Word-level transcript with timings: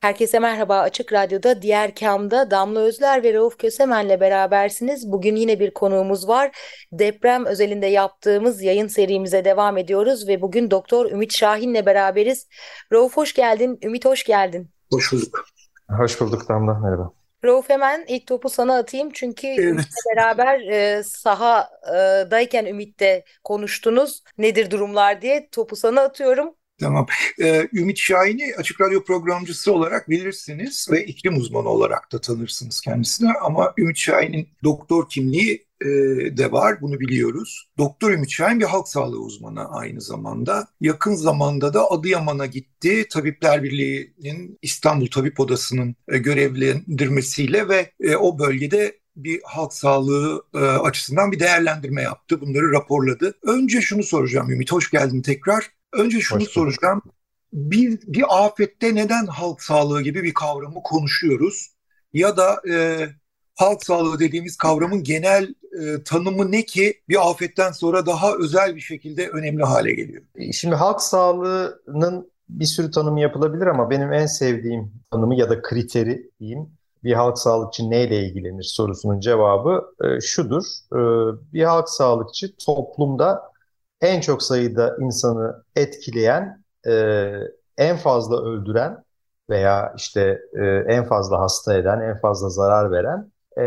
Herkese 0.00 0.38
merhaba. 0.38 0.78
Açık 0.78 1.12
Radyo'da 1.12 1.62
Diğer 1.62 1.94
Kam'da 1.94 2.50
Damla 2.50 2.80
Özler 2.80 3.22
ve 3.22 3.34
Rauf 3.34 3.58
Kösemen'le 3.58 4.20
berabersiniz. 4.20 5.12
Bugün 5.12 5.36
yine 5.36 5.60
bir 5.60 5.74
konuğumuz 5.74 6.28
var. 6.28 6.58
Deprem 6.92 7.46
özelinde 7.46 7.86
yaptığımız 7.86 8.62
yayın 8.62 8.88
serimize 8.88 9.44
devam 9.44 9.78
ediyoruz 9.78 10.28
ve 10.28 10.40
bugün 10.40 10.70
Doktor 10.70 11.10
Ümit 11.10 11.32
Şahin'le 11.32 11.86
beraberiz. 11.86 12.48
Rauf 12.92 13.16
hoş 13.16 13.34
geldin, 13.34 13.78
Ümit 13.84 14.04
hoş 14.04 14.24
geldin. 14.24 14.70
Hoş 14.92 15.12
bulduk. 15.12 15.44
Hoş 15.98 16.20
bulduk 16.20 16.48
Damla, 16.48 16.74
merhaba. 16.74 17.12
Rauf 17.44 17.70
hemen 17.70 18.04
ilk 18.08 18.26
topu 18.26 18.48
sana 18.48 18.76
atayım 18.76 19.10
çünkü 19.12 19.46
evet. 19.46 19.58
Ümit'le 19.58 20.16
beraber 20.16 20.60
e, 20.60 21.02
sahadayken 21.02 22.66
Ümit'te 22.66 23.24
konuştunuz. 23.44 24.22
Nedir 24.38 24.70
durumlar 24.70 25.22
diye 25.22 25.48
topu 25.50 25.76
sana 25.76 26.00
atıyorum. 26.00 26.54
Tamam. 26.80 27.06
Ee, 27.40 27.68
Ümit 27.72 27.98
Şahin'i 27.98 28.54
Açık 28.56 28.80
Radyo 28.80 29.04
programcısı 29.04 29.72
olarak 29.72 30.10
bilirsiniz 30.10 30.88
ve 30.90 31.04
iklim 31.04 31.36
uzmanı 31.36 31.68
olarak 31.68 32.12
da 32.12 32.20
tanırsınız 32.20 32.80
kendisine. 32.80 33.32
Ama 33.42 33.74
Ümit 33.78 33.96
Şahin'in 33.96 34.48
doktor 34.64 35.08
kimliği 35.08 35.68
e, 35.80 35.86
de 36.36 36.52
var, 36.52 36.80
bunu 36.80 37.00
biliyoruz. 37.00 37.68
Doktor 37.78 38.10
Ümit 38.10 38.30
Şahin 38.30 38.60
bir 38.60 38.64
halk 38.64 38.88
sağlığı 38.88 39.20
uzmanı 39.20 39.68
aynı 39.70 40.00
zamanda. 40.00 40.68
Yakın 40.80 41.14
zamanda 41.14 41.74
da 41.74 41.90
Adıyaman'a 41.90 42.46
gitti. 42.46 43.06
Tabipler 43.10 43.62
Birliği'nin 43.62 44.58
İstanbul 44.62 45.06
Tabip 45.06 45.40
Odası'nın 45.40 45.96
e, 46.08 46.18
görevlendirmesiyle 46.18 47.68
ve 47.68 47.92
e, 48.00 48.16
o 48.16 48.38
bölgede 48.38 48.98
bir 49.16 49.40
halk 49.44 49.74
sağlığı 49.74 50.42
e, 50.54 50.58
açısından 50.58 51.32
bir 51.32 51.40
değerlendirme 51.40 52.02
yaptı. 52.02 52.40
Bunları 52.40 52.72
raporladı. 52.72 53.34
Önce 53.42 53.80
şunu 53.80 54.02
soracağım 54.02 54.50
Ümit, 54.50 54.72
hoş 54.72 54.90
geldin 54.90 55.22
tekrar. 55.22 55.77
Önce 55.92 56.20
şunu 56.20 56.40
Hoş 56.40 56.48
soracağım. 56.48 57.02
Bir, 57.52 58.00
bir 58.06 58.24
afette 58.28 58.94
neden 58.94 59.26
halk 59.26 59.62
sağlığı 59.62 60.02
gibi 60.02 60.22
bir 60.22 60.34
kavramı 60.34 60.82
konuşuyoruz? 60.82 61.68
Ya 62.12 62.36
da 62.36 62.60
e, 62.70 63.06
halk 63.54 63.84
sağlığı 63.84 64.18
dediğimiz 64.18 64.56
kavramın 64.56 65.02
genel 65.02 65.54
e, 65.80 66.02
tanımı 66.04 66.52
ne 66.52 66.64
ki 66.64 67.00
bir 67.08 67.30
afetten 67.30 67.72
sonra 67.72 68.06
daha 68.06 68.34
özel 68.34 68.76
bir 68.76 68.80
şekilde 68.80 69.28
önemli 69.28 69.64
hale 69.64 69.94
geliyor? 69.94 70.22
E, 70.34 70.52
şimdi 70.52 70.74
halk 70.74 71.02
sağlığının 71.02 72.30
bir 72.48 72.64
sürü 72.64 72.90
tanımı 72.90 73.20
yapılabilir 73.20 73.66
ama 73.66 73.90
benim 73.90 74.12
en 74.12 74.26
sevdiğim 74.26 74.92
tanımı 75.10 75.34
ya 75.34 75.50
da 75.50 75.62
kriteri 75.62 76.30
diyeyim 76.40 76.68
bir 77.04 77.12
halk 77.12 77.38
sağlıkçı 77.38 77.90
neyle 77.90 78.26
ilgilenir 78.26 78.62
sorusunun 78.62 79.20
cevabı 79.20 79.94
e, 80.04 80.20
şudur. 80.20 80.64
E, 80.92 81.00
bir 81.52 81.62
halk 81.62 81.88
sağlıkçı 81.88 82.56
toplumda 82.56 83.42
en 84.00 84.20
çok 84.20 84.42
sayıda 84.42 84.96
insanı 85.00 85.64
etkileyen, 85.76 86.64
e, 86.86 86.92
en 87.78 87.96
fazla 87.96 88.42
öldüren 88.44 89.04
veya 89.50 89.94
işte 89.96 90.40
e, 90.52 90.66
en 90.66 91.04
fazla 91.04 91.40
hasta 91.40 91.74
eden, 91.74 92.00
en 92.00 92.20
fazla 92.20 92.48
zarar 92.48 92.90
veren 92.92 93.32
e, 93.56 93.64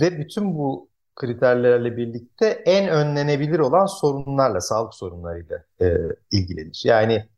ve 0.00 0.18
bütün 0.18 0.54
bu 0.58 0.88
kriterlerle 1.16 1.96
birlikte 1.96 2.46
en 2.46 2.88
önlenebilir 2.88 3.58
olan 3.58 3.86
sorunlarla, 3.86 4.60
sağlık 4.60 4.94
sorunlarıyla 4.94 5.64
e, 5.80 5.96
ilgilenir. 6.32 6.82
Yani 6.84 7.28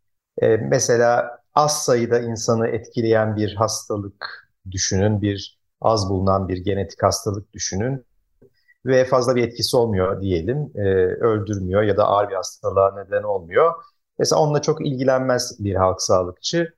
e, 0.42 0.56
mesela 0.56 1.38
az 1.54 1.84
sayıda 1.84 2.20
insanı 2.20 2.68
etkileyen 2.68 3.36
bir 3.36 3.54
hastalık 3.54 4.50
düşünün, 4.70 5.22
bir 5.22 5.58
az 5.80 6.10
bulunan 6.10 6.48
bir 6.48 6.56
genetik 6.56 7.02
hastalık 7.02 7.52
düşünün 7.52 8.04
ve 8.86 9.04
fazla 9.04 9.36
bir 9.36 9.48
etkisi 9.48 9.76
olmuyor 9.76 10.20
diyelim, 10.20 10.72
e, 10.74 10.80
öldürmüyor 11.04 11.82
ya 11.82 11.96
da 11.96 12.04
ağır 12.04 12.30
bir 12.30 12.34
hastalığa 12.34 12.94
neden 12.94 13.22
olmuyor. 13.22 13.74
Mesela 14.18 14.40
onunla 14.40 14.62
çok 14.62 14.86
ilgilenmez 14.86 15.56
bir 15.64 15.74
halk 15.74 16.02
sağlıkçı 16.02 16.74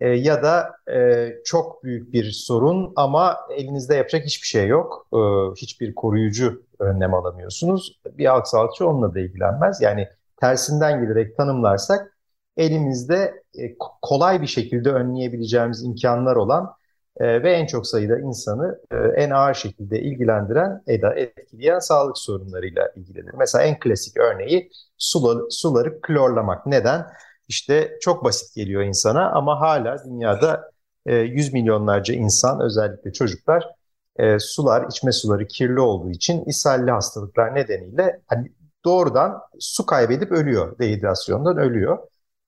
e, 0.00 0.08
ya 0.08 0.42
da 0.42 0.76
e, 0.92 1.28
çok 1.44 1.84
büyük 1.84 2.12
bir 2.12 2.30
sorun 2.30 2.92
ama 2.96 3.36
elinizde 3.50 3.94
yapacak 3.94 4.24
hiçbir 4.24 4.46
şey 4.46 4.66
yok, 4.66 5.06
e, 5.14 5.18
hiçbir 5.56 5.94
koruyucu 5.94 6.62
önlem 6.78 7.14
alamıyorsunuz. 7.14 8.00
Bir 8.06 8.26
halk 8.26 8.48
sağlıkçı 8.48 8.88
onunla 8.88 9.14
da 9.14 9.20
ilgilenmez. 9.20 9.80
Yani 9.80 10.08
tersinden 10.40 11.02
giderek 11.02 11.36
tanımlarsak 11.36 12.18
elimizde 12.56 13.42
e, 13.58 13.76
kolay 14.02 14.42
bir 14.42 14.46
şekilde 14.46 14.90
önleyebileceğimiz 14.90 15.84
imkanlar 15.84 16.36
olan 16.36 16.74
e, 17.16 17.42
ve 17.42 17.52
en 17.52 17.66
çok 17.66 17.86
sayıda 17.86 18.18
insanı 18.18 18.80
e, 18.90 18.96
en 18.96 19.30
ağır 19.30 19.54
şekilde 19.54 20.00
ilgilendiren, 20.00 20.82
eda 20.86 21.14
etkileyen 21.14 21.78
sağlık 21.78 22.18
sorunlarıyla 22.18 22.92
ilgilenir. 22.96 23.34
Mesela 23.38 23.64
en 23.64 23.78
klasik 23.78 24.16
örneği 24.16 24.70
suları, 24.98 25.50
suları 25.50 26.00
klorlamak. 26.00 26.66
Neden? 26.66 27.06
İşte 27.48 27.98
çok 28.00 28.24
basit 28.24 28.54
geliyor 28.54 28.82
insana 28.82 29.30
ama 29.30 29.60
hala 29.60 30.04
dünyada 30.04 30.70
e, 31.06 31.16
yüz 31.16 31.52
milyonlarca 31.52 32.14
insan 32.14 32.60
özellikle 32.60 33.12
çocuklar 33.12 33.68
e, 34.16 34.38
sular, 34.38 34.86
içme 34.90 35.12
suları 35.12 35.46
kirli 35.46 35.80
olduğu 35.80 36.10
için 36.10 36.44
ishalli 36.44 36.90
hastalıklar 36.90 37.54
nedeniyle 37.54 38.20
hani 38.26 38.52
doğrudan 38.84 39.40
su 39.60 39.86
kaybedip 39.86 40.32
ölüyor, 40.32 40.78
dehidrasyondan 40.78 41.56
ölüyor. 41.56 41.98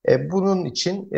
E, 0.08 0.30
bunun 0.30 0.64
için 0.64 1.10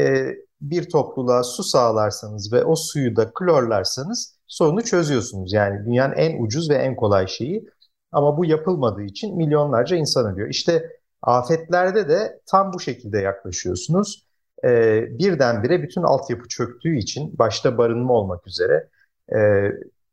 bir 0.61 0.89
topluluğa 0.89 1.43
su 1.43 1.63
sağlarsanız 1.63 2.53
ve 2.53 2.65
o 2.65 2.77
suyu 2.77 3.17
da 3.17 3.31
klorlarsanız 3.35 4.37
sorunu 4.47 4.83
çözüyorsunuz. 4.83 5.53
Yani 5.53 5.87
dünyanın 5.87 6.15
en 6.15 6.43
ucuz 6.43 6.71
ve 6.71 6.75
en 6.75 6.97
kolay 6.97 7.27
şeyi. 7.27 7.67
Ama 8.13 8.37
bu 8.37 8.45
yapılmadığı 8.45 9.03
için 9.03 9.37
milyonlarca 9.37 9.97
insan 9.97 10.33
ölüyor. 10.33 10.49
İşte 10.49 10.91
afetlerde 11.23 12.09
de 12.09 12.41
tam 12.47 12.73
bu 12.73 12.81
şekilde 12.81 13.19
yaklaşıyorsunuz. 13.19 14.27
Ee, 14.65 15.19
birdenbire 15.19 15.83
bütün 15.83 16.03
altyapı 16.03 16.49
çöktüğü 16.49 16.97
için 16.97 17.39
başta 17.39 17.79
barınma 17.79 18.13
olmak 18.15 18.47
üzere 18.47 18.89
e, 19.35 19.39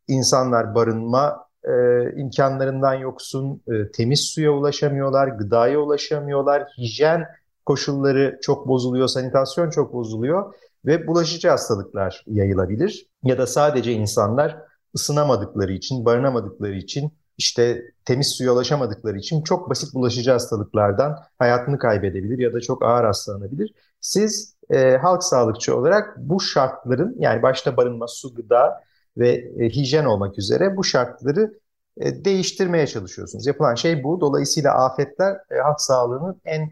insanlar 0.08 0.76
barınma 0.76 1.48
e, 1.64 1.72
imkanlarından 2.16 2.94
yoksun, 2.94 3.62
e, 3.68 3.92
temiz 3.92 4.20
suya 4.20 4.52
ulaşamıyorlar, 4.52 5.28
gıdaya 5.28 5.80
ulaşamıyorlar, 5.80 6.68
hijyen 6.78 7.26
koşulları 7.66 8.40
çok 8.42 8.68
bozuluyor, 8.68 9.08
sanitasyon 9.08 9.70
çok 9.70 9.94
bozuluyor 9.94 10.54
ve 10.86 11.08
bulaşıcı 11.08 11.50
hastalıklar 11.50 12.24
yayılabilir. 12.28 13.08
Ya 13.24 13.38
da 13.38 13.48
sadece 13.48 13.92
insanlar 13.92 14.58
ısınamadıkları 14.96 15.74
için, 15.74 16.06
barınamadıkları 16.06 16.76
için, 16.76 17.14
işte 17.38 17.82
temiz 18.06 18.28
suya 18.28 18.54
ulaşamadıkları 18.54 19.18
için 19.18 19.44
çok 19.44 19.70
basit 19.70 19.94
bulaşıcı 19.94 20.32
hastalıklardan 20.32 21.20
hayatını 21.40 21.78
kaybedebilir 21.78 22.40
ya 22.40 22.54
da 22.54 22.62
çok 22.62 22.84
ağır 22.84 23.04
hastalanabilir. 23.04 23.74
Siz 24.00 24.56
e, 24.70 24.98
halk 24.98 25.24
sağlıkçı 25.24 25.78
olarak 25.78 26.18
bu 26.18 26.40
şartların 26.40 27.16
yani 27.20 27.42
başta 27.42 27.78
barınma, 27.78 28.08
su, 28.08 28.36
gıda 28.36 28.84
ve 29.18 29.30
e, 29.60 29.70
hijyen 29.70 30.06
olmak 30.06 30.38
üzere 30.38 30.78
bu 30.78 30.84
şartları 30.84 31.60
e, 31.98 32.26
değiştirmeye 32.26 32.88
çalışıyorsunuz. 32.88 33.48
Yapılan 33.48 33.76
şey 33.76 34.04
bu. 34.04 34.22
Dolayısıyla 34.22 34.74
afetler 34.74 35.34
e, 35.52 35.56
halk 35.64 35.82
sağlığının 35.82 36.42
en 36.46 36.72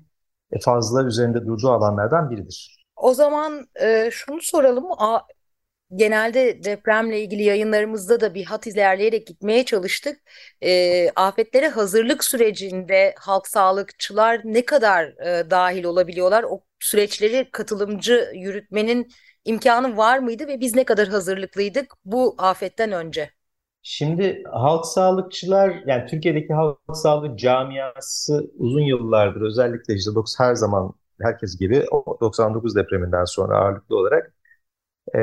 fazla 0.60 1.04
üzerinde 1.04 1.46
durduğu 1.46 1.70
alanlardan 1.70 2.32
biridir. 2.32 2.86
O 2.96 3.14
zaman 3.14 3.68
e, 3.82 4.10
şunu 4.12 4.42
soralım. 4.42 4.86
A, 4.98 5.22
genelde 5.96 6.64
depremle 6.64 7.22
ilgili 7.22 7.44
yayınlarımızda 7.44 8.22
da 8.22 8.34
bir 8.34 8.46
hat 8.46 8.68
ilerleyerek 8.68 9.28
gitmeye 9.28 9.66
çalıştık. 9.66 10.20
E, 10.62 11.10
afetlere 11.10 11.68
hazırlık 11.68 12.24
sürecinde 12.24 13.16
halk 13.20 13.48
sağlıkçılar 13.48 14.42
ne 14.44 14.66
kadar 14.66 15.06
e, 15.06 15.50
dahil 15.50 15.84
olabiliyorlar? 15.84 16.44
O 16.44 16.64
süreçleri 16.80 17.52
katılımcı 17.52 18.32
yürütmenin 18.34 19.08
imkanı 19.46 19.98
var 19.98 20.20
mıydı 20.20 20.48
ve 20.48 20.60
biz 20.60 20.76
ne 20.76 20.84
kadar 20.84 21.08
hazırlıklıydık 21.08 21.94
bu 22.06 22.36
afetten 22.38 22.92
önce? 22.92 23.30
Şimdi 23.84 24.44
halk 24.52 24.86
sağlıkçılar 24.86 25.84
yani 25.88 26.06
Türkiye'deki 26.06 26.54
halk 26.54 26.78
sağlığı 26.94 27.38
camiası 27.38 28.52
uzun 28.58 28.82
yıllardır 28.82 29.42
özellikle 29.42 29.96
işte 29.96 30.12
her 30.38 30.56
zaman 30.56 30.94
herkes 31.22 31.58
gibi 31.60 31.86
99 32.22 32.76
depreminden 32.76 33.26
sonra 33.26 33.58
ağırlıklı 33.58 33.98
olarak 33.98 34.34
e, 35.16 35.20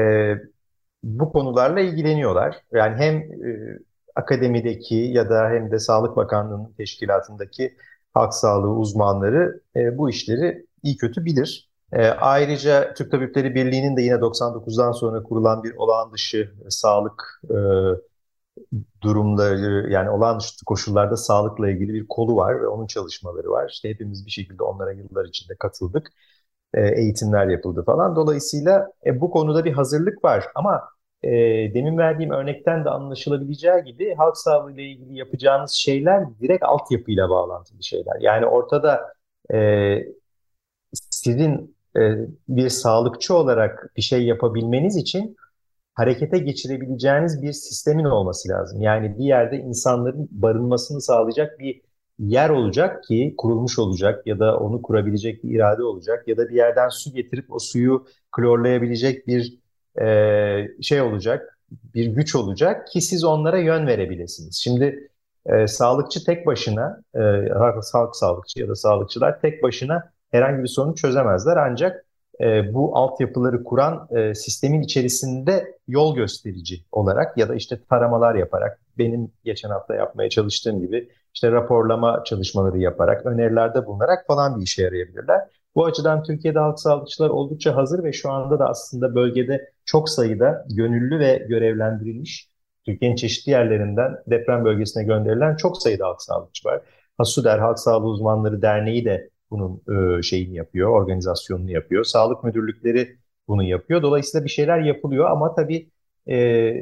bu 1.03 1.33
konularla 1.33 1.81
ilgileniyorlar. 1.81 2.57
Yani 2.73 2.97
hem 2.97 3.17
e, 3.17 3.79
akademideki 4.17 4.95
ya 4.95 5.31
da 5.31 5.49
hem 5.51 5.71
de 5.71 5.79
Sağlık 5.79 6.17
Bakanlığı'nın 6.17 6.73
teşkilatındaki 6.73 7.77
halk 8.15 8.35
sağlığı 8.35 8.71
uzmanları 8.71 9.61
e, 9.77 9.99
bu 9.99 10.11
işleri 10.11 10.67
iyi 10.83 10.97
kötü 10.97 11.25
bilir. 11.25 11.71
E, 11.93 12.07
ayrıca 12.09 12.95
Türk 12.95 13.11
Tabipleri 13.13 13.55
Birliği'nin 13.55 13.97
de 13.97 14.03
yine 14.03 14.21
99'dan 14.21 14.93
sonra 14.93 15.23
kurulan 15.23 15.65
bir 15.65 15.75
olağan 15.77 16.13
dışı 16.13 16.53
sağlık 16.69 17.43
e, 17.51 17.57
durumları 19.03 19.91
yani 19.93 20.11
olağan 20.11 20.41
dışı 20.41 20.65
koşullarda 20.67 21.17
sağlıkla 21.17 21.71
ilgili 21.71 21.95
bir 21.95 22.07
kolu 22.09 22.37
var 22.37 22.63
ve 22.63 22.69
onun 22.69 22.87
çalışmaları 22.87 23.51
var. 23.51 23.69
İşte 23.71 23.89
hepimiz 23.89 24.27
bir 24.27 24.31
şekilde 24.31 24.63
onlara 24.63 24.93
yıllar 24.93 25.25
içinde 25.25 25.55
katıldık. 25.59 26.13
E, 26.75 26.81
eğitimler 27.01 27.47
yapıldı 27.49 27.85
falan. 27.87 28.17
Dolayısıyla 28.17 28.93
e, 29.07 29.21
bu 29.21 29.31
konuda 29.31 29.65
bir 29.65 29.73
hazırlık 29.73 30.25
var 30.25 30.45
ama 30.55 30.83
e, 31.23 31.31
demin 31.75 31.99
verdiğim 31.99 32.31
örnekten 32.31 32.85
de 32.85 32.91
anlaşılabileceği 32.91 33.85
gibi 33.85 34.15
halk 34.15 34.37
sağlığı 34.37 34.73
ile 34.73 34.83
ilgili 34.83 35.19
yapacağınız 35.19 35.73
şeyler 35.73 36.25
direkt 36.41 36.65
altyapıyla 36.65 37.31
bağlantılı 37.31 37.83
şeyler. 37.83 38.21
Yani 38.21 38.47
ortada 38.47 39.13
e, 39.55 39.99
sizin 40.93 41.77
e, 41.97 42.01
bir 42.49 42.69
sağlıkçı 42.69 43.35
olarak 43.35 43.93
bir 43.97 44.03
şey 44.03 44.27
yapabilmeniz 44.27 44.97
için 44.97 45.37
harekete 45.99 46.39
geçirebileceğiniz 46.39 47.43
bir 47.43 47.53
sistemin 47.53 48.05
olması 48.05 48.49
lazım. 48.49 48.81
Yani 48.81 49.19
bir 49.19 49.25
yerde 49.25 49.57
insanların 49.57 50.29
barınmasını 50.31 51.01
sağlayacak 51.01 51.59
bir 51.59 51.81
yer 52.19 52.51
olacak 52.51 53.05
ki 53.05 53.35
kurulmuş 53.39 53.79
olacak 53.79 54.27
ya 54.27 54.39
da 54.39 54.59
onu 54.59 54.83
kurabilecek 54.83 55.45
bir 55.45 55.51
irade 55.57 55.83
olacak 55.83 56.29
ya 56.29 56.37
da 56.37 56.49
bir 56.49 56.55
yerden 56.55 56.89
su 56.89 57.13
getirip 57.13 57.53
o 57.53 57.59
suyu 57.59 58.07
klorlayabilecek 58.33 59.27
bir 59.27 59.59
e, 60.01 60.83
şey 60.83 61.01
olacak, 61.01 61.59
bir 61.95 62.07
güç 62.07 62.35
olacak 62.35 62.89
ki 62.89 63.01
siz 63.01 63.25
onlara 63.25 63.59
yön 63.59 63.87
verebilirsiniz. 63.87 64.57
Şimdi 64.57 65.11
e, 65.47 65.67
sağlıkçı 65.67 66.25
tek 66.25 66.47
başına, 66.47 67.03
e, 67.15 67.21
halk 67.93 68.17
sağlıkçı 68.17 68.61
ya 68.61 68.69
da 68.69 68.75
sağlıkçılar 68.75 69.41
tek 69.41 69.63
başına 69.63 70.11
herhangi 70.31 70.63
bir 70.63 70.69
sorunu 70.69 70.95
çözemezler 70.95 71.57
ancak 71.57 72.05
e, 72.41 72.75
bu 72.75 72.97
altyapıları 72.97 73.65
kuran 73.65 74.09
e, 74.11 74.35
sistemin 74.35 74.83
içerisinde 74.83 75.79
yol 75.89 76.17
gösterici 76.17 76.85
olarak 76.93 77.39
ya 77.39 77.49
da 77.49 77.55
işte 77.55 77.81
taramalar 77.91 78.35
yaparak 78.35 78.81
benim 78.99 79.33
geçen 79.45 79.71
hafta 79.71 79.95
yapmaya 79.95 80.31
çalıştığım 80.31 80.81
gibi 80.81 81.09
işte 81.35 81.53
raporlama 81.53 82.25
çalışmaları 82.25 82.79
yaparak 82.79 83.27
önerilerde 83.27 83.87
bulunarak 83.87 84.27
falan 84.27 84.57
bir 84.57 84.63
işe 84.63 84.83
yarayabilirler. 84.83 85.41
Bu 85.75 85.85
açıdan 85.85 86.23
Türkiye'de 86.23 86.59
halk 86.59 86.81
sağlıkçılar 86.81 87.29
oldukça 87.29 87.77
hazır 87.77 88.05
ve 88.05 88.13
şu 88.13 88.31
anda 88.31 88.59
da 88.59 88.69
aslında 88.69 89.15
bölgede 89.15 89.73
çok 89.85 90.09
sayıda 90.09 90.65
gönüllü 90.71 91.19
ve 91.19 91.47
görevlendirilmiş 91.49 92.49
Türkiye'nin 92.87 93.17
çeşitli 93.17 93.51
yerlerinden 93.51 94.17
deprem 94.27 94.65
bölgesine 94.65 95.05
gönderilen 95.05 95.57
çok 95.57 95.83
sayıda 95.83 96.07
halk 96.07 96.23
sağlıkçı 96.23 96.69
var. 96.69 96.81
Hasuder 97.19 97.59
Halk 97.59 97.79
Sağlığı 97.79 98.07
Uzmanları 98.07 98.63
Derneği 98.63 99.05
de 99.05 99.31
bunun 99.51 99.83
e, 100.19 100.23
şeyini 100.23 100.55
yapıyor, 100.57 100.91
organizasyonunu 100.91 101.71
yapıyor. 101.71 102.05
Sağlık 102.05 102.45
müdürlükleri 102.45 103.19
bunu 103.49 103.63
yapıyor. 103.63 104.03
Dolayısıyla 104.03 104.45
bir 104.45 104.51
şeyler 104.51 104.79
yapılıyor 104.79 105.31
ama 105.31 105.55
tabii 105.55 105.91
e, 106.29 106.75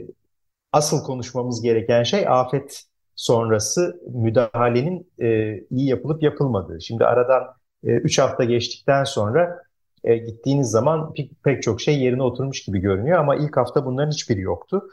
asıl 0.72 1.04
konuşmamız 1.04 1.62
gereken 1.62 2.02
şey 2.02 2.28
afet 2.28 2.82
sonrası 3.16 4.00
müdahalenin 4.14 5.10
e, 5.20 5.60
iyi 5.70 5.88
yapılıp 5.88 6.22
yapılmadığı. 6.22 6.80
Şimdi 6.80 7.04
aradan 7.04 7.44
3 7.82 8.18
e, 8.18 8.22
hafta 8.22 8.44
geçtikten 8.44 9.04
sonra 9.04 9.62
gittiğiniz 10.04 10.70
zaman 10.70 11.14
pek, 11.44 11.62
çok 11.62 11.80
şey 11.80 12.00
yerine 12.00 12.22
oturmuş 12.22 12.64
gibi 12.64 12.78
görünüyor 12.78 13.18
ama 13.18 13.36
ilk 13.36 13.56
hafta 13.56 13.86
bunların 13.86 14.10
hiçbiri 14.10 14.40
yoktu. 14.40 14.90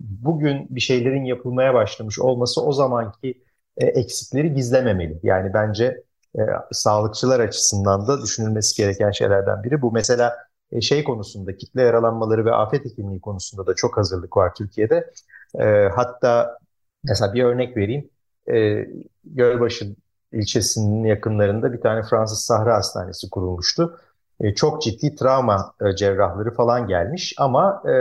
Bugün 0.00 0.66
bir 0.70 0.80
şeylerin 0.80 1.24
yapılmaya 1.24 1.74
başlamış 1.74 2.18
olması 2.18 2.62
o 2.62 2.72
zamanki 2.72 3.42
eksikleri 3.76 4.54
gizlememeli. 4.54 5.20
Yani 5.22 5.54
bence 5.54 6.02
e, 6.36 6.40
sağlıkçılar 6.72 7.40
açısından 7.40 8.08
da 8.08 8.22
düşünülmesi 8.22 8.76
gereken 8.82 9.10
şeylerden 9.10 9.62
biri. 9.62 9.82
Bu 9.82 9.92
mesela 9.92 10.36
e, 10.72 10.80
şey 10.80 11.04
konusunda 11.04 11.56
kitle 11.56 11.82
yaralanmaları 11.82 12.44
ve 12.44 12.52
afet 12.54 12.84
hekimliği 12.84 13.20
konusunda 13.20 13.66
da 13.66 13.74
çok 13.74 13.96
hazırlık 13.96 14.36
var 14.36 14.54
Türkiye'de. 14.54 15.12
E, 15.58 15.88
hatta 15.94 16.58
mesela 17.04 17.34
bir 17.34 17.44
örnek 17.44 17.76
vereyim. 17.76 18.10
E, 18.54 18.86
Gölbaşı 19.24 19.96
ilçesinin 20.32 21.04
yakınlarında 21.04 21.72
bir 21.72 21.80
tane 21.80 22.02
Fransız 22.02 22.40
Sahra 22.40 22.74
Hastanesi 22.76 23.30
kurulmuştu. 23.30 24.00
E, 24.40 24.54
çok 24.54 24.82
ciddi 24.82 25.14
travma 25.16 25.74
e, 25.80 25.96
cerrahları 25.96 26.54
falan 26.54 26.86
gelmiş 26.88 27.34
ama 27.38 27.82
e, 27.88 27.92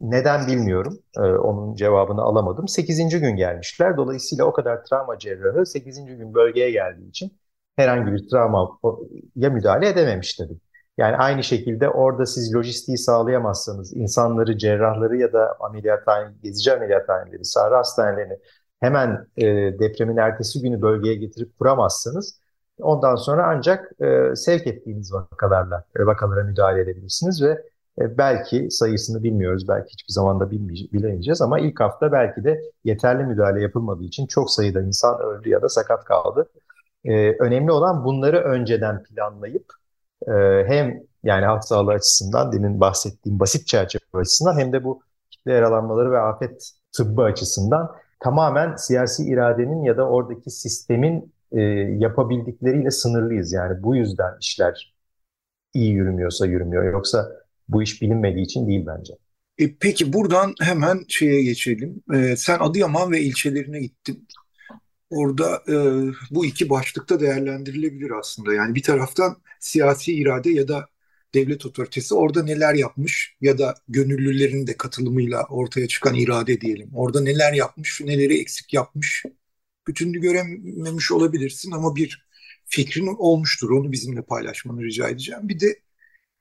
neden 0.00 0.46
bilmiyorum. 0.46 0.98
E, 1.16 1.20
onun 1.20 1.74
cevabını 1.74 2.22
alamadım. 2.22 2.68
8. 2.68 3.20
gün 3.20 3.36
gelmişler. 3.36 3.96
Dolayısıyla 3.96 4.44
o 4.44 4.52
kadar 4.52 4.84
travma 4.84 5.18
cerrahı 5.18 5.66
8. 5.66 6.16
gün 6.16 6.34
bölgeye 6.34 6.70
geldiği 6.70 7.08
için 7.08 7.39
herhangi 7.80 8.12
bir 8.12 8.28
travmaya 8.28 9.50
müdahale 9.50 9.88
edememiş 9.88 10.34
tabii. 10.34 10.58
Yani 10.98 11.16
aynı 11.16 11.44
şekilde 11.44 11.88
orada 11.88 12.26
siz 12.26 12.54
lojistiği 12.54 12.98
sağlayamazsanız 12.98 13.96
insanları, 13.96 14.58
cerrahları 14.58 15.16
ya 15.16 15.32
da 15.32 15.56
ameliyathane, 15.60 16.32
gezici 16.42 16.72
ameliyathaneleri, 16.72 17.44
sahra 17.44 17.78
hastanelerini 17.78 18.38
hemen 18.80 19.26
e, 19.36 19.44
depremin 19.78 20.16
ertesi 20.16 20.62
günü 20.62 20.82
bölgeye 20.82 21.14
getirip 21.14 21.58
kuramazsanız 21.58 22.40
ondan 22.82 23.16
sonra 23.16 23.46
ancak 23.46 23.92
e, 24.02 24.36
sevk 24.36 24.66
ettiğiniz 24.66 25.12
vakalarla 25.12 25.84
e, 25.96 26.06
vakalara 26.06 26.44
müdahale 26.44 26.80
edebilirsiniz 26.80 27.42
ve 27.42 27.50
e, 28.00 28.18
belki 28.18 28.70
sayısını 28.70 29.22
bilmiyoruz, 29.22 29.68
belki 29.68 29.92
hiçbir 29.92 30.12
zaman 30.12 30.40
da 30.40 30.50
bilemeyeceğiz 30.50 31.42
ama 31.42 31.58
ilk 31.58 31.80
hafta 31.80 32.12
belki 32.12 32.44
de 32.44 32.60
yeterli 32.84 33.24
müdahale 33.24 33.62
yapılmadığı 33.62 34.04
için 34.04 34.26
çok 34.26 34.50
sayıda 34.50 34.80
insan 34.80 35.20
öldü 35.20 35.48
ya 35.48 35.62
da 35.62 35.68
sakat 35.68 36.04
kaldı. 36.04 36.48
E, 37.04 37.12
önemli 37.32 37.72
olan 37.72 38.04
bunları 38.04 38.38
önceden 38.38 39.02
planlayıp 39.02 39.72
e, 40.28 40.32
hem 40.66 41.02
yani 41.22 41.44
halk 41.44 41.64
sağlığı 41.64 41.92
açısından 41.92 42.52
demin 42.52 42.80
bahsettiğim 42.80 43.40
basit 43.40 43.66
çerçeve 43.66 44.02
açısından 44.14 44.58
hem 44.58 44.72
de 44.72 44.84
bu 44.84 45.02
kitle 45.30 45.52
yaralanmaları 45.52 46.12
ve 46.12 46.18
afet 46.18 46.72
tıbbı 46.96 47.22
açısından 47.22 47.90
tamamen 48.20 48.76
siyasi 48.76 49.24
iradenin 49.24 49.82
ya 49.82 49.96
da 49.96 50.08
oradaki 50.08 50.50
sistemin 50.50 51.32
e, 51.52 51.60
yapabildikleriyle 51.98 52.90
sınırlıyız. 52.90 53.52
Yani 53.52 53.82
bu 53.82 53.96
yüzden 53.96 54.32
işler 54.40 54.94
iyi 55.74 55.92
yürümüyorsa 55.92 56.46
yürümüyor. 56.46 56.92
Yoksa 56.92 57.32
bu 57.68 57.82
iş 57.82 58.02
bilinmediği 58.02 58.44
için 58.44 58.68
değil 58.68 58.86
bence. 58.86 59.14
E, 59.58 59.76
peki 59.80 60.12
buradan 60.12 60.54
hemen 60.60 61.00
şeye 61.08 61.42
geçelim. 61.42 62.02
E, 62.14 62.36
sen 62.36 62.58
Adıyaman 62.58 63.12
ve 63.12 63.20
ilçelerine 63.20 63.80
gittin. 63.80 64.28
Orada 65.10 65.62
e, 65.68 65.74
bu 66.30 66.46
iki 66.46 66.70
başlıkta 66.70 67.20
değerlendirilebilir 67.20 68.10
aslında. 68.10 68.54
Yani 68.54 68.74
bir 68.74 68.82
taraftan 68.82 69.36
siyasi 69.60 70.12
irade 70.14 70.50
ya 70.50 70.68
da 70.68 70.86
devlet 71.34 71.66
otoritesi 71.66 72.14
orada 72.14 72.42
neler 72.42 72.74
yapmış 72.74 73.36
ya 73.40 73.58
da 73.58 73.74
gönüllülerin 73.88 74.66
de 74.66 74.76
katılımıyla 74.76 75.44
ortaya 75.50 75.88
çıkan 75.88 76.14
irade 76.14 76.60
diyelim. 76.60 76.90
Orada 76.94 77.20
neler 77.20 77.52
yapmış, 77.52 78.00
neleri 78.00 78.40
eksik 78.40 78.74
yapmış. 78.74 79.24
Bütününü 79.88 80.20
görememiş 80.20 81.12
olabilirsin 81.12 81.72
ama 81.72 81.96
bir 81.96 82.26
fikrin 82.66 83.06
olmuştur. 83.18 83.70
Onu 83.70 83.92
bizimle 83.92 84.22
paylaşmanı 84.22 84.84
rica 84.84 85.08
edeceğim. 85.08 85.48
Bir 85.48 85.60
de 85.60 85.66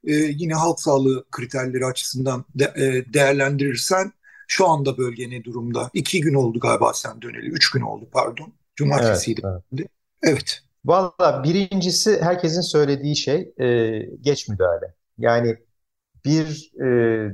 e, 0.08 0.14
yine 0.16 0.54
halk 0.56 0.80
sağlığı 0.82 1.26
kriterleri 1.32 1.86
açısından 1.86 2.46
de, 2.56 2.66
e, 2.78 3.14
değerlendirirsen 3.14 4.14
şu 4.48 4.68
anda 4.68 4.98
bölge 4.98 5.30
ne 5.30 5.44
durumda? 5.44 5.92
İki 5.94 6.22
gün 6.22 6.36
oldu 6.36 6.60
galiba 6.60 6.94
sen 6.94 7.22
döneli. 7.22 7.48
Üç 7.50 7.72
gün 7.72 7.82
oldu 7.82 8.10
pardon. 8.14 8.54
Cumartesiydi. 8.80 9.42
Evet. 9.44 9.62
Evet. 9.74 9.90
evet. 10.24 10.60
Valla 10.86 11.44
birincisi 11.44 12.22
herkesin 12.22 12.62
söylediği 12.62 13.16
şey 13.16 13.54
e, 13.58 14.00
geç 14.22 14.48
müdahale. 14.48 14.94
Yani 15.18 15.58
bir 16.26 16.72
e, 16.76 16.86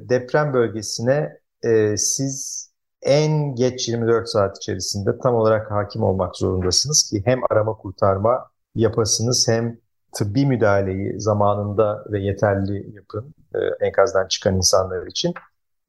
deprem 0.09 0.53
bölgesine 0.53 1.39
e, 1.63 1.97
siz 1.97 2.65
en 3.01 3.55
geç 3.55 3.87
24 3.89 4.29
saat 4.29 4.57
içerisinde 4.57 5.19
tam 5.23 5.35
olarak 5.35 5.71
hakim 5.71 6.03
olmak 6.03 6.35
zorundasınız 6.35 7.09
ki 7.09 7.21
hem 7.25 7.39
arama 7.49 7.73
kurtarma 7.73 8.49
yapasınız 8.75 9.47
hem 9.47 9.77
tıbbi 10.13 10.45
müdahaleyi 10.45 11.21
zamanında 11.21 12.05
ve 12.11 12.19
yeterli 12.19 12.95
yapın 12.95 13.33
e, 13.55 13.85
enkazdan 13.85 14.27
çıkan 14.27 14.55
insanlar 14.55 15.07
için 15.07 15.33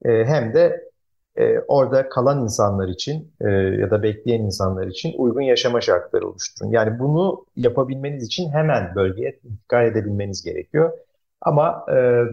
e, 0.04 0.24
hem 0.24 0.54
de 0.54 0.90
e, 1.38 1.58
orada 1.68 2.08
kalan 2.08 2.42
insanlar 2.42 2.88
için 2.88 3.32
e, 3.40 3.50
ya 3.50 3.90
da 3.90 4.02
bekleyen 4.02 4.40
insanlar 4.40 4.86
için 4.86 5.14
uygun 5.18 5.40
yaşama 5.40 5.80
şartları 5.80 6.28
oluşturun. 6.28 6.70
Yani 6.70 6.98
bunu 6.98 7.46
yapabilmeniz 7.56 8.24
için 8.26 8.50
hemen 8.50 8.94
bölgeye 8.94 9.40
intikal 9.44 9.86
edebilmeniz 9.86 10.42
gerekiyor. 10.44 10.92
Ama 11.40 11.86
e, 11.92 12.24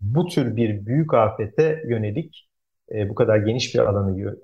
bu 0.00 0.26
tür 0.26 0.56
bir 0.56 0.86
büyük 0.86 1.14
afete 1.14 1.82
yönelik 1.88 2.48
e, 2.92 3.08
bu 3.08 3.14
kadar 3.14 3.36
geniş 3.36 3.74
bir 3.74 3.80
alanı 3.80 4.36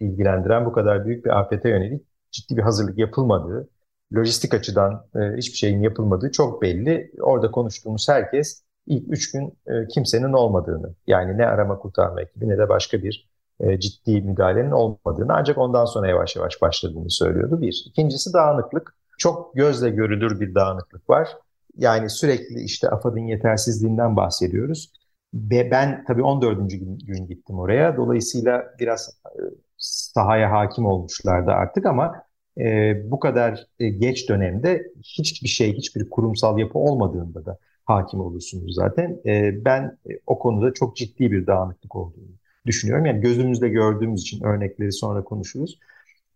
ilgilendiren 0.00 0.66
bu 0.66 0.72
kadar 0.72 1.06
büyük 1.06 1.24
bir 1.24 1.40
afete 1.40 1.68
yönelik 1.68 2.06
ciddi 2.30 2.56
bir 2.56 2.62
hazırlık 2.62 2.98
yapılmadığı, 2.98 3.68
lojistik 4.16 4.54
açıdan 4.54 5.06
e, 5.16 5.36
hiçbir 5.36 5.56
şeyin 5.56 5.82
yapılmadığı 5.82 6.30
çok 6.32 6.62
belli. 6.62 7.12
Orada 7.20 7.50
konuştuğumuz 7.50 8.08
herkes 8.08 8.64
ilk 8.86 9.12
üç 9.12 9.32
gün 9.32 9.58
e, 9.66 9.88
kimsenin 9.88 10.32
olmadığını 10.32 10.94
yani 11.06 11.38
ne 11.38 11.46
arama 11.46 11.78
kurtarma 11.78 12.22
ekibi 12.22 12.48
ne 12.48 12.58
de 12.58 12.68
başka 12.68 13.02
bir 13.02 13.29
e, 13.60 13.80
ciddi 13.80 14.22
müdahalenin 14.22 14.70
olmadığını 14.70 15.34
ancak 15.34 15.58
ondan 15.58 15.84
sonra 15.84 16.08
yavaş 16.08 16.36
yavaş 16.36 16.62
başladığını 16.62 17.10
söylüyordu 17.10 17.60
bir. 17.60 17.84
İkincisi 17.86 18.32
dağınıklık. 18.32 18.94
Çok 19.18 19.54
gözle 19.54 19.90
görülür 19.90 20.40
bir 20.40 20.54
dağınıklık 20.54 21.10
var. 21.10 21.28
Yani 21.76 22.10
sürekli 22.10 22.60
işte 22.62 22.88
AFAD'ın 22.88 23.26
yetersizliğinden 23.26 24.16
bahsediyoruz. 24.16 24.92
Ve 25.34 25.70
ben 25.70 26.04
tabii 26.06 26.22
14. 26.22 26.70
gün, 26.70 26.98
gün 26.98 27.26
gittim 27.26 27.58
oraya. 27.58 27.96
Dolayısıyla 27.96 28.64
biraz 28.80 29.20
e, 29.26 29.40
sahaya 29.78 30.52
hakim 30.52 30.86
olmuşlardı 30.86 31.50
artık 31.50 31.86
ama 31.86 32.22
e, 32.58 32.94
bu 33.10 33.20
kadar 33.20 33.66
e, 33.78 33.88
geç 33.88 34.28
dönemde 34.28 34.92
hiçbir 35.02 35.48
şey, 35.48 35.76
hiçbir 35.76 36.10
kurumsal 36.10 36.58
yapı 36.58 36.78
olmadığında 36.78 37.46
da 37.46 37.58
hakim 37.84 38.20
olursunuz 38.20 38.74
zaten. 38.74 39.20
E, 39.26 39.64
ben 39.64 39.98
e, 40.10 40.12
o 40.26 40.38
konuda 40.38 40.74
çok 40.74 40.96
ciddi 40.96 41.32
bir 41.32 41.46
dağınıklık 41.46 41.96
olduğunu 41.96 42.39
düşünüyorum. 42.66 43.06
Yani 43.06 43.20
gözümüzde 43.20 43.68
gördüğümüz 43.68 44.20
için 44.22 44.44
örnekleri 44.44 44.92
sonra 44.92 45.24
konuşuruz. 45.24 45.78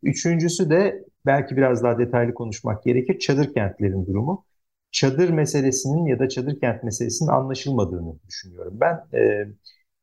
Üçüncüsü 0.03 0.71
de 0.71 1.05
belki 1.27 1.57
biraz 1.57 1.83
daha 1.83 1.99
detaylı 1.99 2.35
konuşmak 2.35 2.85
gerekir. 2.85 3.19
Çadır 3.19 3.55
kentlerin 3.55 4.07
durumu. 4.07 4.45
Çadır 4.93 5.31
meselesinin 5.31 6.07
ya 6.07 6.19
da 6.19 6.29
çadır 6.29 6.61
kent 6.61 6.83
meselesinin 6.85 7.29
anlaşılmadığını 7.31 8.15
düşünüyorum. 8.29 8.75
Ben 8.81 9.19
e, 9.19 9.49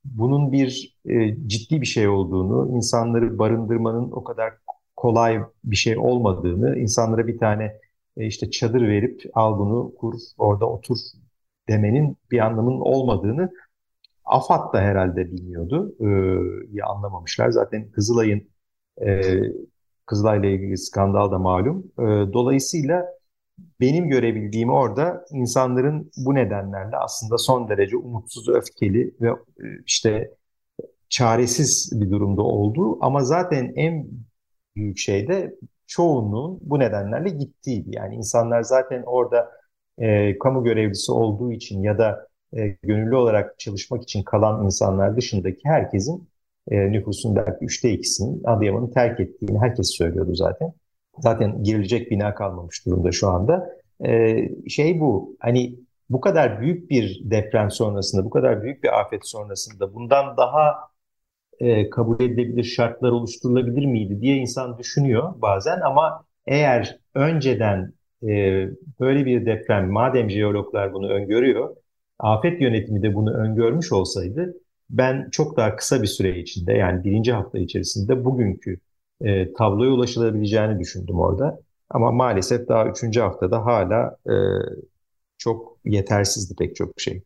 bunun 0.05 0.51
bir 0.51 0.97
e, 1.05 1.35
ciddi 1.47 1.81
bir 1.81 1.85
şey 1.85 2.07
olduğunu, 2.07 2.75
insanları 2.77 3.39
barındırmanın 3.39 4.11
o 4.11 4.23
kadar 4.23 4.53
kolay 4.95 5.39
bir 5.63 5.75
şey 5.75 5.97
olmadığını, 5.97 6.77
insanlara 6.79 7.27
bir 7.27 7.37
tane 7.39 7.79
e, 8.17 8.25
işte 8.27 8.51
çadır 8.51 8.81
verip 8.87 9.21
al 9.33 9.59
bunu 9.59 9.93
kur, 9.95 10.15
orada 10.37 10.69
otur 10.69 10.97
demenin 11.69 12.17
bir 12.31 12.39
anlamının 12.39 12.79
olmadığını 12.79 13.51
AFAD 14.25 14.73
da 14.73 14.81
herhalde 14.81 15.31
bilmiyordu. 15.31 15.95
E, 15.99 16.07
ya 16.71 16.85
anlamamışlar. 16.85 17.49
Zaten 17.49 17.91
Kızılay'ın 17.91 18.49
e, 19.05 19.21
Kızılay'la 20.05 20.49
ilgili 20.49 20.77
skandal 20.77 21.31
da 21.31 21.39
malum. 21.39 21.91
E, 21.99 22.33
dolayısıyla 22.33 23.05
benim 23.79 24.09
görebildiğim 24.09 24.69
orada 24.69 25.25
insanların 25.31 26.11
bu 26.17 26.35
nedenlerle 26.35 26.97
aslında 26.97 27.37
son 27.37 27.69
derece 27.69 27.97
umutsuz, 27.97 28.49
öfkeli 28.49 29.15
ve 29.21 29.29
e, 29.29 29.35
işte 29.85 30.31
çaresiz 31.09 31.91
bir 32.01 32.11
durumda 32.11 32.41
olduğu 32.41 33.05
ama 33.05 33.23
zaten 33.23 33.73
en 33.75 34.07
büyük 34.75 34.97
şey 34.97 35.27
de 35.27 35.55
çoğunluğun 35.87 36.59
bu 36.61 36.79
nedenlerle 36.79 37.29
gittiğiydi. 37.29 37.89
Yani 37.95 38.15
insanlar 38.15 38.61
zaten 38.63 39.03
orada 39.05 39.51
e, 39.97 40.37
kamu 40.39 40.63
görevlisi 40.63 41.11
olduğu 41.11 41.51
için 41.51 41.83
ya 41.83 41.97
da 41.97 42.27
e, 42.57 42.67
gönüllü 42.83 43.15
olarak 43.15 43.59
çalışmak 43.59 44.03
için 44.03 44.23
kalan 44.23 44.65
insanlar 44.65 45.17
dışındaki 45.17 45.61
herkesin 45.63 46.29
e, 46.71 46.91
nüfusun 46.91 47.35
belki 47.35 47.65
üçte 47.65 47.91
ikisinin 47.91 48.43
Adıyaman'ı 48.43 48.91
terk 48.91 49.19
ettiğini 49.19 49.59
herkes 49.59 49.97
söylüyordu 49.97 50.35
zaten. 50.35 50.73
Zaten 51.19 51.63
girilecek 51.63 52.11
bina 52.11 52.35
kalmamış 52.35 52.85
durumda 52.85 53.11
şu 53.11 53.29
anda. 53.29 53.69
E, 54.05 54.37
şey 54.69 54.99
bu, 54.99 55.35
hani 55.39 55.75
bu 56.09 56.21
kadar 56.21 56.61
büyük 56.61 56.89
bir 56.89 57.21
deprem 57.23 57.71
sonrasında, 57.71 58.25
bu 58.25 58.29
kadar 58.29 58.63
büyük 58.63 58.83
bir 58.83 58.99
afet 58.99 59.27
sonrasında 59.27 59.93
bundan 59.93 60.37
daha 60.37 60.91
e, 61.59 61.89
kabul 61.89 62.15
edilebilir 62.23 62.63
şartlar 62.63 63.11
oluşturulabilir 63.11 63.85
miydi 63.85 64.21
diye 64.21 64.35
insan 64.35 64.77
düşünüyor 64.77 65.33
bazen 65.41 65.81
ama 65.81 66.25
eğer 66.47 66.99
önceden 67.15 67.93
e, 68.23 68.27
böyle 68.99 69.25
bir 69.25 69.45
deprem, 69.45 69.91
madem 69.91 70.29
jeologlar 70.29 70.93
bunu 70.93 71.09
öngörüyor, 71.09 71.75
afet 72.21 72.61
yönetimi 72.61 73.01
de 73.01 73.15
bunu 73.15 73.33
öngörmüş 73.33 73.91
olsaydı 73.91 74.53
ben 74.91 75.29
çok 75.31 75.57
daha 75.57 75.75
kısa 75.75 76.01
bir 76.01 76.07
süre 76.07 76.39
içinde 76.39 76.73
yani 76.73 77.03
birinci 77.03 77.33
hafta 77.33 77.59
içerisinde 77.59 78.25
bugünkü 78.25 78.79
e, 79.21 79.53
tabloya 79.53 79.91
ulaşılabileceğini 79.91 80.79
düşündüm 80.79 81.19
orada. 81.19 81.59
Ama 81.89 82.11
maalesef 82.11 82.67
daha 82.67 82.87
üçüncü 82.87 83.19
haftada 83.19 83.65
hala 83.65 84.17
e, 84.27 84.35
çok 85.37 85.77
yetersizdi 85.85 86.55
pek 86.55 86.75
çok 86.75 86.99
şey. 86.99 87.23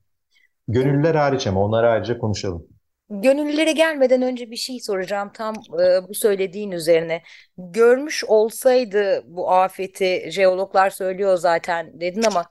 Gönüllüler 0.68 1.16
hariç 1.16 1.48
ama 1.48 1.64
onları 1.64 1.90
ayrıca 1.90 2.18
konuşalım. 2.18 2.68
Gönüllülere 3.10 3.72
gelmeden 3.72 4.22
önce 4.22 4.52
bir 4.52 4.56
şey 4.56 4.80
soracağım 4.80 5.32
tam 5.34 5.56
e, 5.56 6.10
bu 6.10 6.14
söylediğin 6.14 6.72
üzerine. 6.72 7.22
Görmüş 7.58 8.24
olsaydı 8.24 9.24
bu 9.26 9.52
afeti 9.52 10.32
jeologlar 10.32 10.90
söylüyor 10.90 11.38
zaten 11.38 12.02
dedin 12.02 12.24
ama 12.24 12.46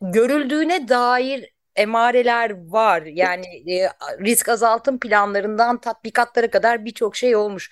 görüldüğüne 0.00 0.88
dair 0.88 1.53
emareler 1.76 2.70
var. 2.70 3.02
Yani 3.02 3.46
e, 3.46 3.88
risk 4.20 4.48
azaltım 4.48 4.98
planlarından 4.98 5.80
tatbikatlara 5.80 6.50
kadar 6.50 6.84
birçok 6.84 7.16
şey 7.16 7.36
olmuş. 7.36 7.70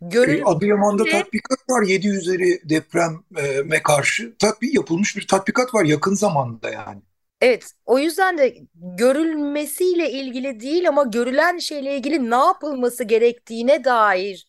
Görüldüğünde... 0.00 0.44
Adıyaman'da 0.44 1.04
tatbikat 1.04 1.58
var 1.70 1.82
7 1.82 2.08
üzeri 2.08 2.68
depreme 2.68 3.82
karşı 3.82 4.36
tatbik 4.38 4.74
yapılmış 4.74 5.16
bir 5.16 5.26
tatbikat 5.26 5.74
var 5.74 5.84
yakın 5.84 6.14
zamanda 6.14 6.70
yani. 6.70 7.02
Evet, 7.40 7.72
o 7.86 7.98
yüzden 7.98 8.38
de 8.38 8.56
görülmesiyle 8.74 10.10
ilgili 10.10 10.60
değil 10.60 10.88
ama 10.88 11.02
görülen 11.02 11.58
şeyle 11.58 11.96
ilgili 11.96 12.30
ne 12.30 12.36
yapılması 12.36 13.04
gerektiğine 13.04 13.84
dair 13.84 14.46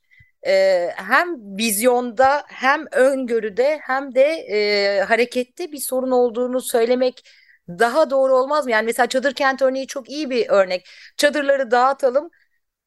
e, 0.47 0.87
hem 0.95 1.57
vizyonda 1.57 2.43
hem 2.47 2.85
öngörüde 2.91 3.79
hem 3.81 4.15
de 4.15 4.23
e, 4.23 4.99
harekette 5.01 5.71
bir 5.71 5.77
sorun 5.77 6.11
olduğunu 6.11 6.61
söylemek 6.61 7.23
daha 7.69 8.09
doğru 8.09 8.35
olmaz 8.37 8.65
mı? 8.65 8.71
Yani 8.71 8.85
mesela 8.85 9.07
çadır 9.07 9.33
kent 9.33 9.61
örneği 9.61 9.87
çok 9.87 10.09
iyi 10.09 10.29
bir 10.29 10.49
örnek. 10.49 10.87
Çadırları 11.17 11.71
dağıtalım, 11.71 12.29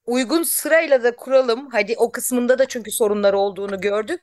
uygun 0.06 0.42
sırayla 0.42 1.04
da 1.04 1.16
kuralım. 1.16 1.68
Hadi 1.73 1.95
o 1.99 2.12
kısmında 2.12 2.59
da 2.59 2.66
çünkü 2.68 2.90
sorunlar 2.90 3.33
olduğunu 3.33 3.80
gördük. 3.80 4.21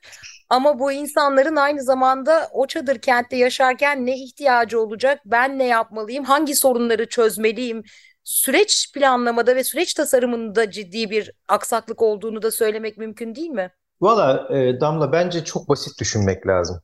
Ama 0.48 0.78
bu 0.78 0.92
insanların 0.92 1.56
aynı 1.56 1.82
zamanda 1.82 2.48
o 2.52 2.66
çadır 2.66 2.98
kentte 2.98 3.36
yaşarken 3.36 4.06
ne 4.06 4.16
ihtiyacı 4.18 4.80
olacak? 4.80 5.20
Ben 5.24 5.58
ne 5.58 5.66
yapmalıyım? 5.66 6.24
Hangi 6.24 6.54
sorunları 6.54 7.08
çözmeliyim? 7.08 7.82
Süreç 8.24 8.92
planlamada 8.94 9.56
ve 9.56 9.64
süreç 9.64 9.94
tasarımında 9.94 10.70
ciddi 10.70 11.10
bir 11.10 11.32
aksaklık 11.48 12.02
olduğunu 12.02 12.42
da 12.42 12.50
söylemek 12.50 12.98
mümkün 12.98 13.34
değil 13.34 13.50
mi? 13.50 13.70
Valla 14.00 14.48
e, 14.58 14.80
Damla 14.80 15.12
bence 15.12 15.44
çok 15.44 15.68
basit 15.68 16.00
düşünmek 16.00 16.46
lazım. 16.46 16.80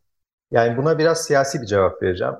Yani 0.50 0.76
buna 0.76 0.98
biraz 0.98 1.24
siyasi 1.24 1.62
bir 1.62 1.66
cevap 1.66 2.02
vereceğim. 2.02 2.34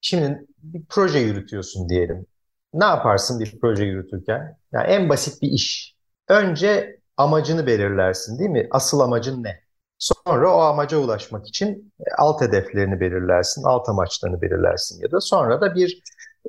Şimdi 0.00 0.46
bir 0.62 0.84
proje 0.88 1.18
yürütüyorsun 1.18 1.88
diyelim. 1.88 2.26
Ne 2.74 2.84
yaparsın 2.84 3.40
bir 3.40 3.58
proje 3.60 3.84
yürütürken? 3.84 4.58
Yani 4.72 4.86
en 4.88 5.08
basit 5.08 5.42
bir 5.42 5.48
iş. 5.48 5.94
Önce 6.28 7.00
amacını 7.16 7.66
belirlersin 7.66 8.38
değil 8.38 8.50
mi? 8.50 8.68
Asıl 8.70 9.00
amacın 9.00 9.42
ne? 9.44 9.60
Sonra 9.98 10.54
o 10.56 10.60
amaca 10.60 10.98
ulaşmak 10.98 11.48
için 11.48 11.92
e, 12.00 12.04
alt 12.18 12.40
hedeflerini 12.40 13.00
belirlersin, 13.00 13.62
alt 13.64 13.88
amaçlarını 13.88 14.42
belirlersin 14.42 15.02
ya 15.02 15.10
da 15.12 15.20
sonra 15.20 15.60
da 15.60 15.74
bir 15.74 16.02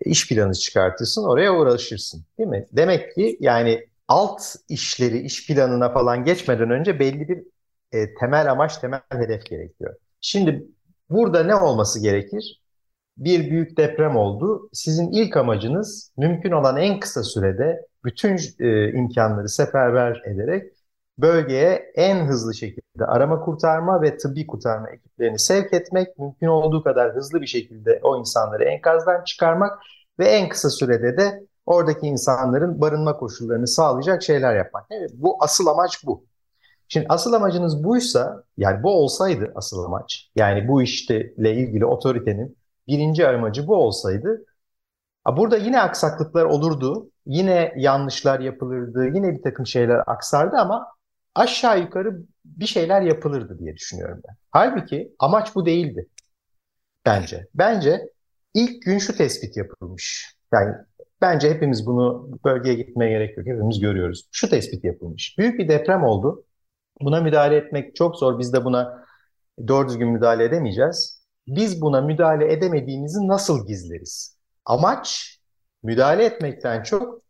iş 0.06 0.30
planı 0.30 0.54
çıkartırsın, 0.54 1.24
oraya 1.24 1.54
uğraşırsın 1.56 2.26
değil 2.38 2.50
mi? 2.50 2.68
Demek 2.72 3.16
ki 3.16 3.38
yani 3.40 3.88
alt 4.08 4.42
işleri, 4.70 5.20
iş 5.20 5.48
planına 5.48 5.94
falan 5.94 6.24
geçmeden 6.26 6.70
önce 6.72 7.00
belli 7.00 7.30
bir 7.30 7.44
e, 7.92 8.14
temel 8.14 8.52
amaç, 8.52 8.78
temel 8.78 9.02
hedef 9.12 9.46
gerekiyor. 9.46 9.96
Şimdi 10.22 10.68
burada 11.10 11.44
ne 11.44 11.56
olması 11.56 12.00
gerekir? 12.02 12.62
Bir 13.18 13.52
büyük 13.52 13.78
deprem 13.78 14.16
oldu. 14.16 14.70
Sizin 14.74 15.12
ilk 15.12 15.38
amacınız 15.38 16.12
mümkün 16.18 16.52
olan 16.52 16.78
en 16.78 17.00
kısa 17.00 17.24
sürede 17.24 17.86
bütün 18.06 18.40
e, 18.60 18.92
imkanları 18.92 19.50
seferber 19.50 20.22
ederek 20.26 20.74
bölgeye 21.18 21.92
en 21.96 22.26
hızlı 22.26 22.54
şekilde 22.54 23.06
arama 23.06 23.40
kurtarma 23.40 24.02
ve 24.02 24.18
tıbbi 24.18 24.48
kurtarma 24.48 24.90
ekiplerini 24.90 25.40
sevk 25.40 25.74
etmek, 25.74 26.20
mümkün 26.20 26.48
olduğu 26.48 26.84
kadar 26.84 27.16
hızlı 27.16 27.42
bir 27.42 27.48
şekilde 27.48 28.00
o 28.04 28.20
insanları 28.20 28.64
enkazdan 28.64 29.24
çıkarmak 29.24 29.80
ve 30.20 30.26
en 30.28 30.50
kısa 30.50 30.70
sürede 30.70 31.18
de 31.18 31.44
oradaki 31.66 32.08
insanların 32.08 32.82
barınma 32.82 33.18
koşullarını 33.18 33.68
sağlayacak 33.68 34.24
şeyler 34.24 34.56
yapmak. 34.56 34.86
Evet, 34.92 35.12
bu 35.14 35.38
asıl 35.40 35.68
amaç 35.68 36.06
bu. 36.06 36.26
Şimdi 36.88 37.06
asıl 37.10 37.34
amacınız 37.34 37.84
buysa, 37.84 38.44
yani 38.58 38.84
bu 38.84 38.90
olsaydı 38.90 39.52
asıl 39.56 39.84
amaç, 39.84 40.32
yani 40.36 40.68
bu 40.68 40.82
işle 40.82 41.34
ilgili 41.38 41.86
otoritenin 41.86 42.58
birinci 42.88 43.28
amacı 43.28 43.68
bu 43.68 43.76
olsaydı, 43.76 44.46
burada 45.28 45.58
yine 45.58 45.82
aksaklıklar 45.82 46.46
olurdu, 46.46 47.12
yine 47.26 47.74
yanlışlar 47.78 48.40
yapılırdı, 48.40 49.06
yine 49.06 49.36
bir 49.36 49.42
takım 49.42 49.68
şeyler 49.68 50.04
aksardı 50.08 50.58
ama 50.58 50.88
aşağı 51.36 51.80
yukarı 51.80 52.22
bir 52.46 52.66
şeyler 52.66 53.02
yapılırdı 53.02 53.60
diye 53.60 53.76
düşünüyorum 53.76 54.22
ben. 54.28 54.36
Halbuki 54.52 55.16
amaç 55.20 55.56
bu 55.56 55.66
değildi 55.66 56.08
bence. 57.06 57.48
Bence 57.56 58.10
ilk 58.54 58.82
gün 58.82 58.98
şu 58.98 59.18
tespit 59.18 59.58
yapılmış. 59.58 60.36
Yani 60.54 60.76
bence 61.22 61.50
hepimiz 61.50 61.86
bunu 61.86 62.30
bölgeye 62.46 62.76
gitmeye 62.76 63.12
gerek 63.12 63.38
yok. 63.38 63.48
Hepimiz 63.48 63.80
görüyoruz. 63.80 64.28
Şu 64.32 64.50
tespit 64.50 64.84
yapılmış. 64.84 65.36
Büyük 65.38 65.60
bir 65.60 65.70
deprem 65.70 66.04
oldu. 66.04 66.46
Buna 67.02 67.22
müdahale 67.22 67.56
etmek 67.56 67.96
çok 67.96 68.16
zor. 68.16 68.40
Biz 68.40 68.54
de 68.54 68.66
buna 68.66 69.06
doğru 69.68 69.90
düzgün 69.90 70.08
müdahale 70.10 70.44
edemeyeceğiz. 70.44 71.17
Biz 71.48 71.82
buna 71.82 72.02
müdahale 72.02 72.54
edemediğimizi 72.54 73.28
nasıl 73.28 73.68
gizleriz? 73.68 74.38
Amaç 74.66 75.40
müdahale 75.84 76.26
etmekten 76.26 76.84
çok 76.84 77.22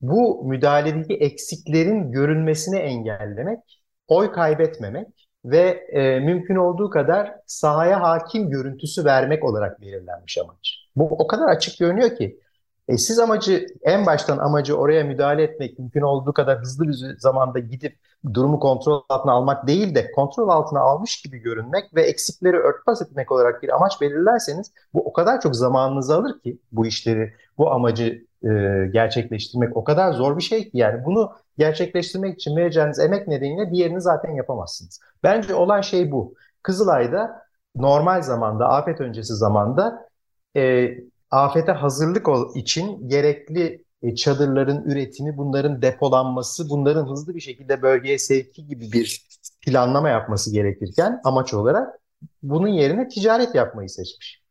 bu 0.00 0.44
müdahaledeki 0.44 1.14
eksiklerin 1.14 2.12
görünmesini 2.12 2.78
engellemek, 2.78 3.82
oy 4.08 4.32
kaybetmemek 4.32 5.28
ve 5.44 5.86
e, 5.92 6.20
mümkün 6.20 6.56
olduğu 6.56 6.90
kadar 6.90 7.34
sahaya 7.46 8.00
hakim 8.00 8.50
görüntüsü 8.50 9.04
vermek 9.04 9.44
olarak 9.44 9.80
belirlenmiş 9.80 10.38
amaç. 10.38 10.88
Bu 10.96 11.04
o 11.04 11.26
kadar 11.26 11.48
açık 11.48 11.78
görünüyor 11.78 12.16
ki 12.16 12.40
e, 12.88 12.98
siz 12.98 13.18
amacı 13.18 13.66
en 13.82 14.06
baştan 14.06 14.38
amacı 14.38 14.76
oraya 14.76 15.04
müdahale 15.04 15.42
etmek 15.42 15.78
mümkün 15.78 16.00
olduğu 16.00 16.32
kadar 16.32 16.60
hızlı 16.60 16.88
bir 16.88 17.18
zamanda 17.18 17.58
gidip 17.58 17.98
durumu 18.34 18.60
kontrol 18.60 19.02
altına 19.08 19.32
almak 19.32 19.66
değil 19.66 19.94
de 19.94 20.12
kontrol 20.12 20.48
altına 20.48 20.80
almış 20.80 21.22
gibi 21.22 21.38
görünmek 21.38 21.94
ve 21.94 22.02
eksikleri 22.02 22.56
örtbas 22.56 23.02
etmek 23.02 23.32
olarak 23.32 23.62
bir 23.62 23.76
amaç 23.76 24.00
belirlerseniz 24.00 24.72
bu 24.94 25.00
o 25.08 25.12
kadar 25.12 25.40
çok 25.40 25.56
zamanınızı 25.56 26.14
alır 26.16 26.40
ki 26.40 26.58
bu 26.72 26.86
işleri 26.86 27.34
bu 27.58 27.70
amacı 27.70 28.26
e, 28.44 28.48
gerçekleştirmek 28.92 29.76
o 29.76 29.84
kadar 29.84 30.12
zor 30.12 30.36
bir 30.36 30.42
şey 30.42 30.62
ki 30.64 30.70
yani 30.72 31.04
bunu 31.04 31.32
gerçekleştirmek 31.58 32.34
için 32.34 32.56
vereceğiniz 32.56 32.98
emek 32.98 33.28
nedeniyle 33.28 33.70
diğerini 33.70 34.00
zaten 34.00 34.30
yapamazsınız. 34.30 35.00
Bence 35.22 35.54
olan 35.54 35.80
şey 35.80 36.12
bu. 36.12 36.34
Kızılay'da 36.62 37.42
normal 37.76 38.22
zamanda, 38.22 38.68
afet 38.68 39.00
öncesi 39.00 39.34
zamanda 39.34 40.08
e, 40.56 40.88
afete 41.32 41.72
hazırlık 41.72 42.28
için 42.56 43.08
gerekli 43.08 43.84
e, 44.02 44.14
çadırların 44.14 44.84
üretimi, 44.84 45.36
bunların 45.36 45.82
depolanması, 45.82 46.70
bunların 46.70 47.10
hızlı 47.10 47.34
bir 47.34 47.40
şekilde 47.40 47.82
bölgeye 47.82 48.18
sevki 48.18 48.66
gibi 48.66 48.92
bir 48.92 49.28
planlama 49.66 50.08
yapması 50.08 50.52
gerekirken 50.52 51.20
amaç 51.24 51.54
olarak 51.54 52.00
bunun 52.42 52.68
yerine 52.68 53.08
ticaret 53.08 53.54
yapmayı 53.54 53.88
seçmiş. 53.88 54.42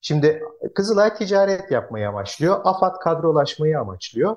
Şimdi 0.00 0.42
Kızılay 0.74 1.14
ticaret 1.14 1.70
yapmayı 1.70 2.08
amaçlıyor, 2.08 2.60
AFAD 2.64 2.98
kadrolaşmayı 2.98 3.80
amaçlıyor. 3.80 4.36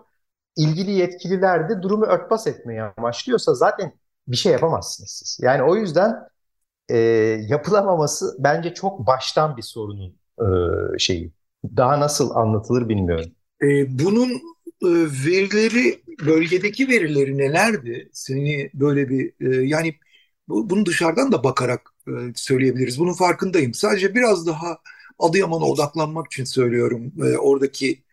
İlgili 0.58 0.91
yetkililer 0.91 1.70
de 1.70 1.82
durumu 1.82 2.05
örtbas 2.05 2.48
etmeyi 2.48 2.82
amaçlıyorsa 2.84 3.53
zaten 3.53 3.94
bir 4.27 4.38
şey 4.38 4.51
yapamazsınız 4.51 5.12
siz. 5.12 5.39
Yani 5.41 5.63
o 5.63 5.75
yüzden 5.75 6.29
e, 6.89 6.98
yapılamaması 7.50 8.38
bence 8.39 8.74
çok 8.74 9.08
baştan 9.08 9.58
bir 9.58 9.62
sorunun 9.62 10.17
e, 10.41 10.46
şeyi. 11.00 11.35
Daha 11.77 12.00
nasıl 12.00 12.36
anlatılır 12.36 12.89
bilmiyorum. 12.89 13.31
E, 13.63 14.00
bunun 14.00 14.31
e, 14.84 14.88
verileri, 15.25 16.01
bölgedeki 16.25 16.88
verileri 16.88 17.38
nelerdi? 17.38 18.10
Seni 18.13 18.69
böyle 18.74 19.10
bir 19.10 19.34
e, 19.41 19.65
yani 19.67 19.95
bu, 20.48 20.69
bunu 20.69 20.86
dışarıdan 20.86 21.31
da 21.31 21.43
bakarak 21.43 21.81
e, 22.07 22.12
söyleyebiliriz. 22.36 23.00
Bunun 23.00 23.13
farkındayım. 23.13 23.74
Sadece 23.74 24.15
biraz 24.15 24.48
daha 24.48 24.77
Adıyaman'a 25.19 25.65
odaklanmak 25.65 26.27
için 26.27 26.43
söylüyorum. 26.43 27.13
E, 27.24 27.38
oradaki 27.38 28.03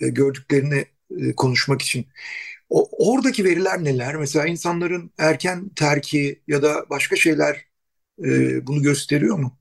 e, 0.00 0.08
gördüklerini 0.08 0.86
e, 1.18 1.34
konuşmak 1.36 1.82
için. 1.82 2.06
O, 2.70 2.88
oradaki 3.12 3.44
veriler 3.44 3.84
neler? 3.84 4.16
Mesela 4.16 4.46
insanların 4.46 5.12
erken 5.18 5.70
terki 5.76 6.42
ya 6.48 6.62
da 6.62 6.90
başka 6.90 7.16
şeyler 7.16 7.66
e, 8.24 8.66
bunu 8.66 8.82
gösteriyor 8.82 9.38
mu? 9.38 9.58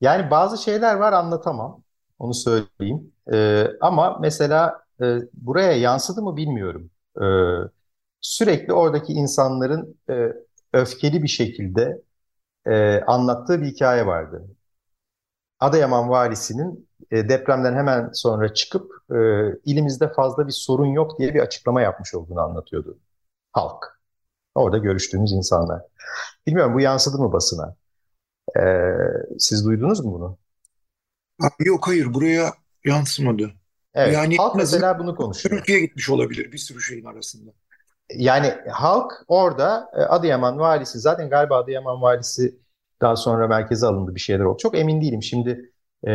Yani 0.00 0.30
bazı 0.30 0.62
şeyler 0.62 0.94
var 0.94 1.12
anlatamam. 1.12 1.81
Onu 2.22 2.34
söyleyeyim. 2.34 3.12
E, 3.32 3.66
ama 3.82 4.18
mesela 4.22 4.84
e, 5.02 5.18
buraya 5.34 5.72
yansıdı 5.72 6.22
mı 6.22 6.36
bilmiyorum. 6.38 6.90
E, 7.22 7.24
sürekli 8.20 8.72
oradaki 8.72 9.12
insanların 9.12 9.98
e, 10.10 10.32
öfkeli 10.72 11.22
bir 11.22 11.28
şekilde 11.28 12.02
e, 12.66 13.00
anlattığı 13.00 13.62
bir 13.62 13.66
hikaye 13.66 14.06
vardı. 14.06 14.44
Adıyaman 15.60 16.08
valisinin 16.10 16.88
e, 17.10 17.28
depremden 17.28 17.74
hemen 17.74 18.10
sonra 18.14 18.54
çıkıp 18.54 18.92
e, 19.10 19.16
ilimizde 19.64 20.12
fazla 20.12 20.46
bir 20.46 20.52
sorun 20.52 20.86
yok 20.86 21.18
diye 21.18 21.34
bir 21.34 21.40
açıklama 21.40 21.82
yapmış 21.82 22.14
olduğunu 22.14 22.40
anlatıyordu 22.40 22.98
halk. 23.52 24.00
Orada 24.56 24.78
görüştüğümüz 24.78 25.32
insanlar. 25.32 25.82
Bilmiyorum 26.48 26.74
bu 26.74 26.80
yansıdı 26.80 27.18
mı 27.18 27.32
basına? 27.34 27.76
E, 28.58 28.62
siz 29.38 29.66
duydunuz 29.66 30.00
mu 30.06 30.14
bunu? 30.14 30.38
Yok 31.58 31.88
hayır 31.88 32.14
buraya 32.14 32.52
yansımadı. 32.84 33.50
Evet, 33.94 34.14
yani 34.14 34.36
halk 34.36 34.56
mesela 34.56 34.98
bunu 34.98 35.14
konuşuyor. 35.14 35.56
Türkiye 35.56 35.80
gitmiş 35.80 36.10
olabilir 36.10 36.52
bir 36.52 36.58
sürü 36.58 36.80
şeyin 36.80 37.04
arasında. 37.04 37.50
Yani 38.14 38.54
halk 38.70 39.12
orada 39.28 39.90
e, 39.94 40.00
Adıyaman 40.00 40.58
valisi 40.58 40.98
zaten 40.98 41.30
galiba 41.30 41.56
Adıyaman 41.58 42.02
valisi 42.02 42.58
daha 43.00 43.16
sonra 43.16 43.48
merkeze 43.48 43.86
alındı 43.86 44.14
bir 44.14 44.20
şeyler 44.20 44.44
oldu. 44.44 44.58
Çok 44.58 44.78
emin 44.78 45.00
değilim. 45.02 45.22
Şimdi 45.22 45.70
e, 46.04 46.10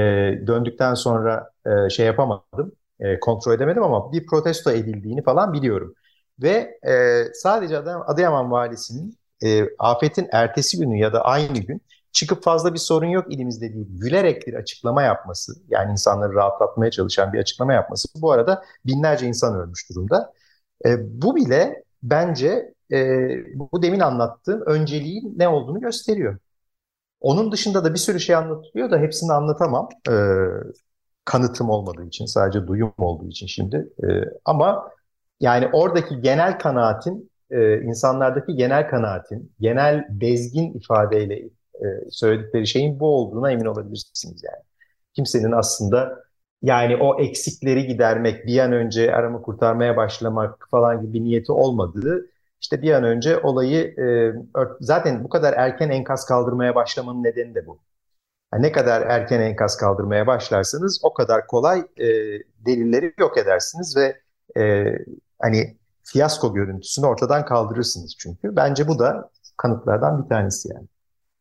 döndükten 0.47 0.93
sonra 0.93 1.51
e, 1.65 1.89
şey 1.89 2.05
yapamadım, 2.05 2.71
e, 2.99 3.19
kontrol 3.19 3.53
edemedim 3.53 3.83
ama 3.83 4.11
bir 4.11 4.25
protesto 4.25 4.71
edildiğini 4.71 5.23
falan 5.23 5.53
biliyorum. 5.53 5.93
Ve 6.41 6.79
e, 6.87 7.23
sadece 7.33 7.79
Adıyaman 7.79 8.51
valisinin 8.51 9.17
e, 9.43 9.63
afetin 9.79 10.27
ertesi 10.31 10.77
günü 10.79 10.99
ya 10.99 11.13
da 11.13 11.21
aynı 11.25 11.59
gün 11.59 11.81
çıkıp 12.17 12.43
fazla 12.43 12.73
bir 12.73 12.79
sorun 12.79 13.07
yok 13.07 13.33
ilimizde 13.33 13.73
değil, 13.73 13.87
gülerek 13.89 14.47
bir 14.47 14.53
açıklama 14.53 15.01
yapması, 15.01 15.53
yani 15.69 15.91
insanları 15.91 16.33
rahatlatmaya 16.33 16.91
çalışan 16.91 17.33
bir 17.33 17.39
açıklama 17.39 17.73
yapması. 17.73 18.07
Bu 18.21 18.31
arada 18.31 18.63
binlerce 18.85 19.27
insan 19.27 19.59
ölmüş 19.59 19.89
durumda. 19.89 20.33
E, 20.85 21.21
bu 21.21 21.35
bile 21.35 21.83
bence 22.03 22.73
e, 22.91 23.29
bu 23.55 23.81
demin 23.81 23.99
anlattığım 23.99 24.61
önceliğin 24.65 25.33
ne 25.37 25.47
olduğunu 25.47 25.81
gösteriyor. 25.81 26.37
Onun 27.21 27.51
dışında 27.51 27.83
da 27.83 27.93
bir 27.93 27.99
sürü 27.99 28.19
şey 28.19 28.35
anlatılıyor 28.35 28.91
da 28.91 28.97
hepsini 28.97 29.33
anlatamam. 29.33 29.89
E, 30.09 30.13
kanıtım 31.25 31.69
olmadığı 31.69 32.05
için, 32.05 32.25
sadece 32.25 32.67
duyum 32.67 32.93
olduğu 32.97 33.27
için 33.27 33.47
şimdi. 33.47 33.89
E, 34.03 34.07
ama 34.45 34.89
yani 35.39 35.69
oradaki 35.73 36.21
genel 36.21 36.59
kanaatin, 36.59 37.31
e, 37.51 37.81
insanlardaki 37.81 38.55
genel 38.55 38.89
kanaatin, 38.89 39.51
genel 39.59 40.07
bezgin 40.09 40.73
ifadeyle 40.73 41.49
e, 41.81 42.11
söyledikleri 42.11 42.67
şeyin 42.67 42.99
bu 42.99 43.07
olduğuna 43.07 43.51
emin 43.51 43.65
olabilirsiniz 43.65 44.43
yani. 44.43 44.63
Kimsenin 45.13 45.51
aslında 45.51 46.23
yani 46.61 46.97
o 46.97 47.21
eksikleri 47.21 47.87
gidermek, 47.87 48.45
bir 48.45 48.59
an 48.59 48.71
önce 48.71 49.15
arama 49.15 49.41
kurtarmaya 49.41 49.97
başlamak 49.97 50.67
falan 50.71 51.01
gibi 51.01 51.13
bir 51.13 51.21
niyeti 51.21 51.51
olmadığı 51.51 52.25
işte 52.61 52.81
bir 52.81 52.91
an 52.91 53.03
önce 53.03 53.39
olayı 53.39 53.95
e, 53.99 54.33
zaten 54.79 55.23
bu 55.23 55.29
kadar 55.29 55.53
erken 55.53 55.89
enkaz 55.89 56.25
kaldırmaya 56.25 56.75
başlamanın 56.75 57.23
nedeni 57.23 57.55
de 57.55 57.67
bu. 57.67 57.79
Yani 58.53 58.63
ne 58.63 58.71
kadar 58.71 59.01
erken 59.01 59.41
enkaz 59.41 59.77
kaldırmaya 59.77 60.27
başlarsanız 60.27 60.99
o 61.03 61.13
kadar 61.13 61.47
kolay 61.47 61.79
e, 61.79 62.05
delilleri 62.65 63.13
yok 63.19 63.37
edersiniz 63.37 63.97
ve 63.97 64.21
e, 64.61 64.85
hani 65.41 65.77
fiyasko 66.03 66.53
görüntüsünü 66.53 67.05
ortadan 67.05 67.45
kaldırırsınız 67.45 68.15
çünkü. 68.19 68.55
Bence 68.55 68.87
bu 68.87 68.99
da 68.99 69.29
kanıtlardan 69.57 70.23
bir 70.23 70.29
tanesi 70.29 70.69
yani. 70.73 70.87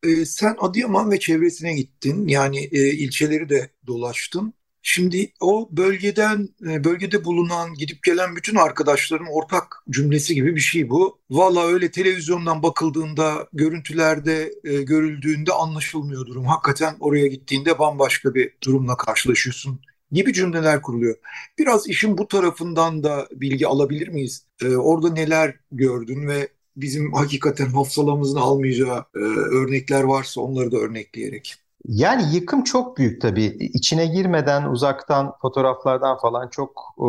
E, 0.06 0.26
sen 0.26 0.56
Adıyaman 0.58 1.10
ve 1.10 1.18
çevresine 1.18 1.74
gittin. 1.74 2.28
Yani 2.28 2.58
e, 2.72 2.88
ilçeleri 2.88 3.48
de 3.48 3.70
dolaştın. 3.86 4.54
Şimdi 4.88 5.32
o 5.40 5.68
bölgeden, 5.72 6.48
e, 6.70 6.84
bölgede 6.84 7.24
bulunan, 7.24 7.74
gidip 7.74 8.02
gelen 8.02 8.36
bütün 8.36 8.56
arkadaşların 8.56 9.26
ortak 9.26 9.82
cümlesi 9.90 10.34
gibi 10.34 10.54
bir 10.56 10.60
şey 10.60 10.90
bu. 10.90 11.18
Valla 11.30 11.66
öyle 11.66 11.90
televizyondan 11.90 12.62
bakıldığında, 12.62 13.48
görüntülerde 13.52 14.52
e, 14.64 14.82
görüldüğünde 14.82 15.52
anlaşılmıyor 15.52 16.26
durum. 16.26 16.44
Hakikaten 16.44 16.96
oraya 17.00 17.26
gittiğinde 17.26 17.78
bambaşka 17.78 18.34
bir 18.34 18.52
durumla 18.64 18.96
karşılaşıyorsun 18.96 19.80
gibi 20.12 20.32
cümleler 20.32 20.82
kuruluyor. 20.82 21.16
Biraz 21.58 21.88
işin 21.88 22.18
bu 22.18 22.28
tarafından 22.28 23.02
da 23.02 23.28
bilgi 23.32 23.66
alabilir 23.66 24.08
miyiz? 24.08 24.46
E, 24.62 24.68
orada 24.76 25.12
neler 25.12 25.54
gördün 25.72 26.28
ve 26.28 26.48
bizim 26.76 27.12
hakikaten 27.12 27.66
hafızalamızın 27.66 28.38
almayacağı 28.38 29.04
e, 29.14 29.18
örnekler 29.58 30.02
varsa 30.02 30.40
onları 30.40 30.72
da 30.72 30.76
örnekleyerek. 30.76 31.54
Yani 31.88 32.34
yıkım 32.34 32.64
çok 32.64 32.98
büyük 32.98 33.20
tabii. 33.22 33.44
İçine 33.74 34.06
girmeden 34.06 34.64
uzaktan 34.64 35.32
fotoğraflardan 35.42 36.18
falan 36.18 36.48
çok 36.48 36.94
e, 36.98 37.06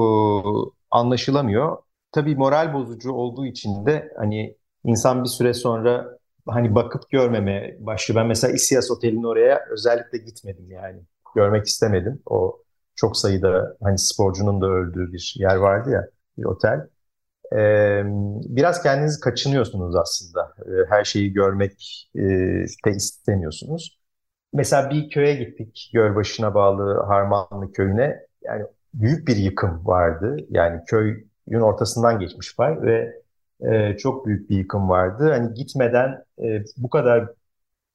anlaşılamıyor. 0.91 1.77
Tabii 2.11 2.35
moral 2.35 2.73
bozucu 2.73 3.11
olduğu 3.11 3.45
için 3.45 3.85
de 3.85 4.13
hani 4.17 4.55
insan 4.83 5.23
bir 5.23 5.29
süre 5.29 5.53
sonra 5.53 6.17
hani 6.47 6.75
bakıp 6.75 7.09
görmemeye 7.09 7.77
başlıyor. 7.79 8.21
Ben 8.21 8.27
mesela 8.27 8.53
İSİAS 8.53 8.91
Oteli'nin 8.91 9.23
oraya 9.23 9.65
özellikle 9.71 10.17
gitmedim 10.17 10.71
yani. 10.71 11.01
Görmek 11.35 11.65
istemedim. 11.67 12.21
O 12.25 12.59
çok 12.95 13.17
sayıda 13.17 13.77
hani 13.83 13.97
sporcunun 13.97 14.61
da 14.61 14.65
öldüğü 14.67 15.13
bir 15.13 15.35
yer 15.39 15.55
vardı 15.55 15.89
ya 15.91 16.07
bir 16.37 16.43
otel. 16.43 16.87
Ee, 17.53 18.03
biraz 18.55 18.83
kendinizi 18.83 19.19
kaçınıyorsunuz 19.19 19.95
aslında. 19.95 20.53
Ee, 20.65 20.89
her 20.89 21.03
şeyi 21.03 21.33
görmek 21.33 22.09
e, 22.15 22.21
de 22.85 22.91
istemiyorsunuz. 22.95 23.99
Mesela 24.53 24.89
bir 24.89 25.09
köye 25.09 25.35
gittik, 25.35 25.91
Gölbaşı'na 25.93 26.55
bağlı 26.55 27.03
Harmanlı 27.07 27.71
köyüne. 27.71 28.19
Yani 28.43 28.63
büyük 28.93 29.27
bir 29.27 29.35
yıkım 29.35 29.87
vardı. 29.87 30.37
Yani 30.49 30.81
köyün 30.87 31.61
ortasından 31.61 32.19
geçmiş 32.19 32.55
fay 32.55 32.81
ve 32.81 33.21
e, 33.61 33.97
çok 33.97 34.25
büyük 34.27 34.49
bir 34.49 34.57
yıkım 34.57 34.89
vardı. 34.89 35.29
Hani 35.31 35.53
gitmeden 35.53 36.23
e, 36.43 36.63
bu 36.77 36.89
kadar 36.89 37.29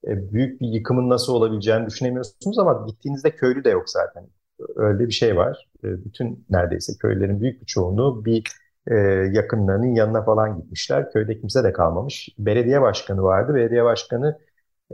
e, 0.08 0.32
büyük 0.32 0.60
bir 0.60 0.68
yıkımın 0.68 1.10
nasıl 1.10 1.32
olabileceğini 1.34 1.86
düşünemiyorsunuz 1.86 2.58
ama 2.58 2.86
gittiğinizde 2.88 3.30
köylü 3.36 3.64
de 3.64 3.70
yok 3.70 3.90
zaten. 3.90 4.28
Öyle 4.76 5.06
bir 5.06 5.12
şey 5.12 5.36
var. 5.36 5.68
E, 5.84 6.04
bütün 6.04 6.46
neredeyse 6.50 6.92
köylerin 7.00 7.40
büyük 7.40 7.60
bir 7.60 7.66
çoğunluğu 7.66 8.24
bir 8.24 8.44
e, 8.90 8.94
yakınlarının 9.32 9.94
yanına 9.94 10.24
falan 10.24 10.60
gitmişler. 10.60 11.12
Köyde 11.12 11.40
kimse 11.40 11.64
de 11.64 11.72
kalmamış. 11.72 12.28
Belediye 12.38 12.82
başkanı 12.82 13.22
vardı. 13.22 13.54
Belediye 13.54 13.84
başkanı 13.84 14.38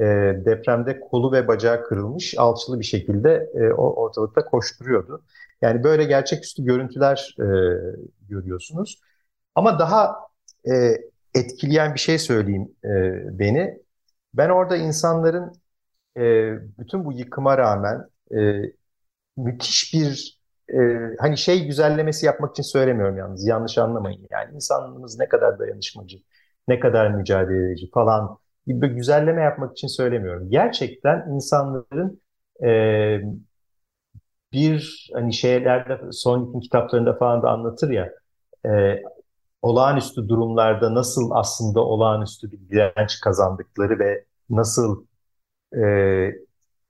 e, 0.00 0.04
depremde 0.44 1.00
kolu 1.00 1.32
ve 1.32 1.48
bacağı 1.48 1.84
kırılmış, 1.84 2.34
alçılı 2.38 2.80
bir 2.80 2.84
şekilde 2.84 3.50
e, 3.54 3.72
o 3.72 3.94
ortalıkta 4.04 4.44
koşturuyordu. 4.44 5.22
Yani 5.62 5.84
böyle 5.84 6.04
gerçeküstü 6.04 6.64
görüntüler 6.64 7.36
e, 7.40 7.46
görüyorsunuz. 8.28 9.00
Ama 9.54 9.78
daha 9.78 10.16
e, 10.70 10.98
etkileyen 11.34 11.94
bir 11.94 12.00
şey 12.00 12.18
söyleyeyim 12.18 12.68
e, 12.84 12.88
beni. 13.38 13.78
Ben 14.34 14.48
orada 14.48 14.76
insanların 14.76 15.52
e, 16.16 16.22
bütün 16.78 17.04
bu 17.04 17.12
yıkıma 17.12 17.58
rağmen 17.58 18.04
e, 18.36 18.62
müthiş 19.36 19.94
bir 19.94 20.37
e, 20.74 20.78
hani 21.20 21.38
şey 21.38 21.66
güzellemesi 21.66 22.26
yapmak 22.26 22.50
için 22.50 22.62
söylemiyorum 22.62 23.16
yalnız 23.18 23.46
yanlış 23.46 23.78
anlamayın. 23.78 24.26
Yani 24.30 24.54
insanlığımız 24.54 25.18
ne 25.18 25.28
kadar 25.28 25.58
dayanışmacı, 25.58 26.18
ne 26.68 26.80
kadar 26.80 27.10
mücadele 27.10 27.66
edici 27.72 27.90
falan 27.90 28.38
gibi 28.66 28.88
güzelleme 28.88 29.42
yapmak 29.42 29.72
için 29.72 29.88
söylemiyorum. 29.88 30.50
Gerçekten 30.50 31.28
insanların 31.30 32.20
e, 32.64 32.68
bir 34.52 35.10
hani 35.14 35.32
şeylerde 35.34 36.00
son 36.12 36.60
kitaplarında 36.60 37.14
falan 37.18 37.42
da 37.42 37.50
anlatır 37.50 37.90
ya 37.90 38.12
e, 38.66 39.02
olağanüstü 39.62 40.28
durumlarda 40.28 40.94
nasıl 40.94 41.30
aslında 41.34 41.80
olağanüstü 41.80 42.52
bir 42.52 42.70
direnç 42.70 43.20
kazandıkları 43.20 43.98
ve 43.98 44.24
nasıl 44.50 45.06
e, 45.76 45.80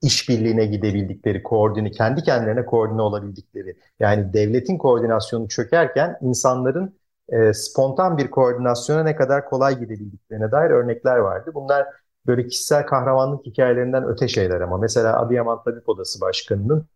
işbirliğine 0.03 0.67
gidebildikleri, 0.67 1.43
koordine, 1.43 1.91
kendi 1.91 2.23
kendilerine 2.23 2.65
koordine 2.67 3.03
olabildikleri. 3.03 3.77
Yani 4.01 4.33
devletin 4.33 4.79
koordinasyonu 4.79 5.49
çökerken 5.49 6.19
insanların 6.23 6.99
e, 7.29 7.53
spontan 7.53 8.19
bir 8.19 8.31
koordinasyona 8.31 9.03
ne 9.03 9.17
kadar 9.17 9.45
kolay 9.45 9.79
gidebildiklerine 9.79 10.53
dair 10.53 10.71
örnekler 10.71 11.17
vardı. 11.17 11.51
Bunlar 11.55 11.87
böyle 12.27 12.49
kişisel 12.49 12.87
kahramanlık 12.87 13.47
hikayelerinden 13.47 14.05
öte 14.05 14.29
şeyler 14.29 14.61
ama 14.61 14.79
mesela 14.79 15.21
Adıyaman 15.21 15.63
Tabip 15.65 15.89
Odası 15.89 16.21
Başkanı'nın 16.21 16.87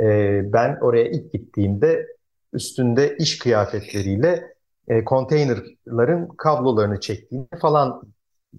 e, 0.00 0.40
ben 0.52 0.78
oraya 0.80 1.08
ilk 1.10 1.32
gittiğimde 1.32 2.06
üstünde 2.52 3.16
iş 3.16 3.38
kıyafetleriyle 3.38 4.54
e, 4.88 5.04
konteynerların 5.04 6.28
kablolarını 6.28 7.00
çektiğini 7.00 7.48
falan 7.60 8.02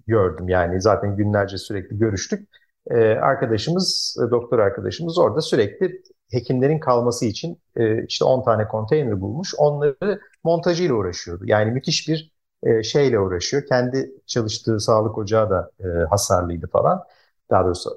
gördüm. 0.06 0.48
Yani 0.48 0.80
zaten 0.80 1.16
günlerce 1.16 1.58
sürekli 1.58 1.98
görüştük. 1.98 2.48
E, 2.90 2.96
arkadaşımız, 3.14 4.16
e, 4.26 4.30
doktor 4.30 4.58
arkadaşımız 4.58 5.18
orada 5.18 5.40
sürekli 5.40 6.02
hekimlerin 6.30 6.78
kalması 6.78 7.26
için 7.26 7.60
e, 7.76 8.04
işte 8.04 8.24
10 8.24 8.44
tane 8.44 8.68
konteyner 8.68 9.20
bulmuş. 9.20 9.54
Onları 9.58 10.20
montajıyla 10.44 10.94
uğraşıyordu. 10.94 11.44
Yani 11.46 11.70
müthiş 11.72 12.08
bir 12.08 12.32
e, 12.62 12.82
şeyle 12.82 13.18
uğraşıyor. 13.18 13.66
Kendi 13.66 14.10
çalıştığı 14.26 14.80
sağlık 14.80 15.18
ocağı 15.18 15.50
da 15.50 15.70
e, 15.80 15.86
hasarlıydı 16.10 16.66
falan. 16.66 17.04
Daha 17.50 17.64
doğrusu 17.64 17.90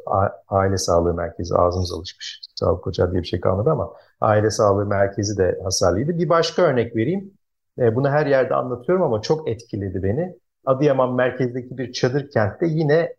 aile 0.47 0.77
sağlığı 0.77 1.13
merkezi 1.13 1.55
ağzımız 1.55 1.93
alışmış. 1.93 2.41
Sağlık 2.55 2.87
ocağı 2.87 3.11
diye 3.11 3.21
bir 3.21 3.27
şey 3.27 3.39
kalmadı 3.39 3.69
ama 3.69 3.93
aile 4.21 4.49
sağlığı 4.51 4.85
merkezi 4.85 5.37
de 5.37 5.59
hasarlıydı. 5.63 6.17
Bir 6.17 6.29
başka 6.29 6.61
örnek 6.61 6.95
vereyim. 6.95 7.33
E, 7.79 7.95
bunu 7.95 8.09
her 8.09 8.25
yerde 8.25 8.55
anlatıyorum 8.55 9.03
ama 9.03 9.21
çok 9.21 9.49
etkiledi 9.49 10.03
beni. 10.03 10.35
Adıyaman 10.65 11.15
merkezdeki 11.15 11.77
bir 11.77 11.91
çadır 11.91 12.29
kentte 12.29 12.67
yine 12.67 13.15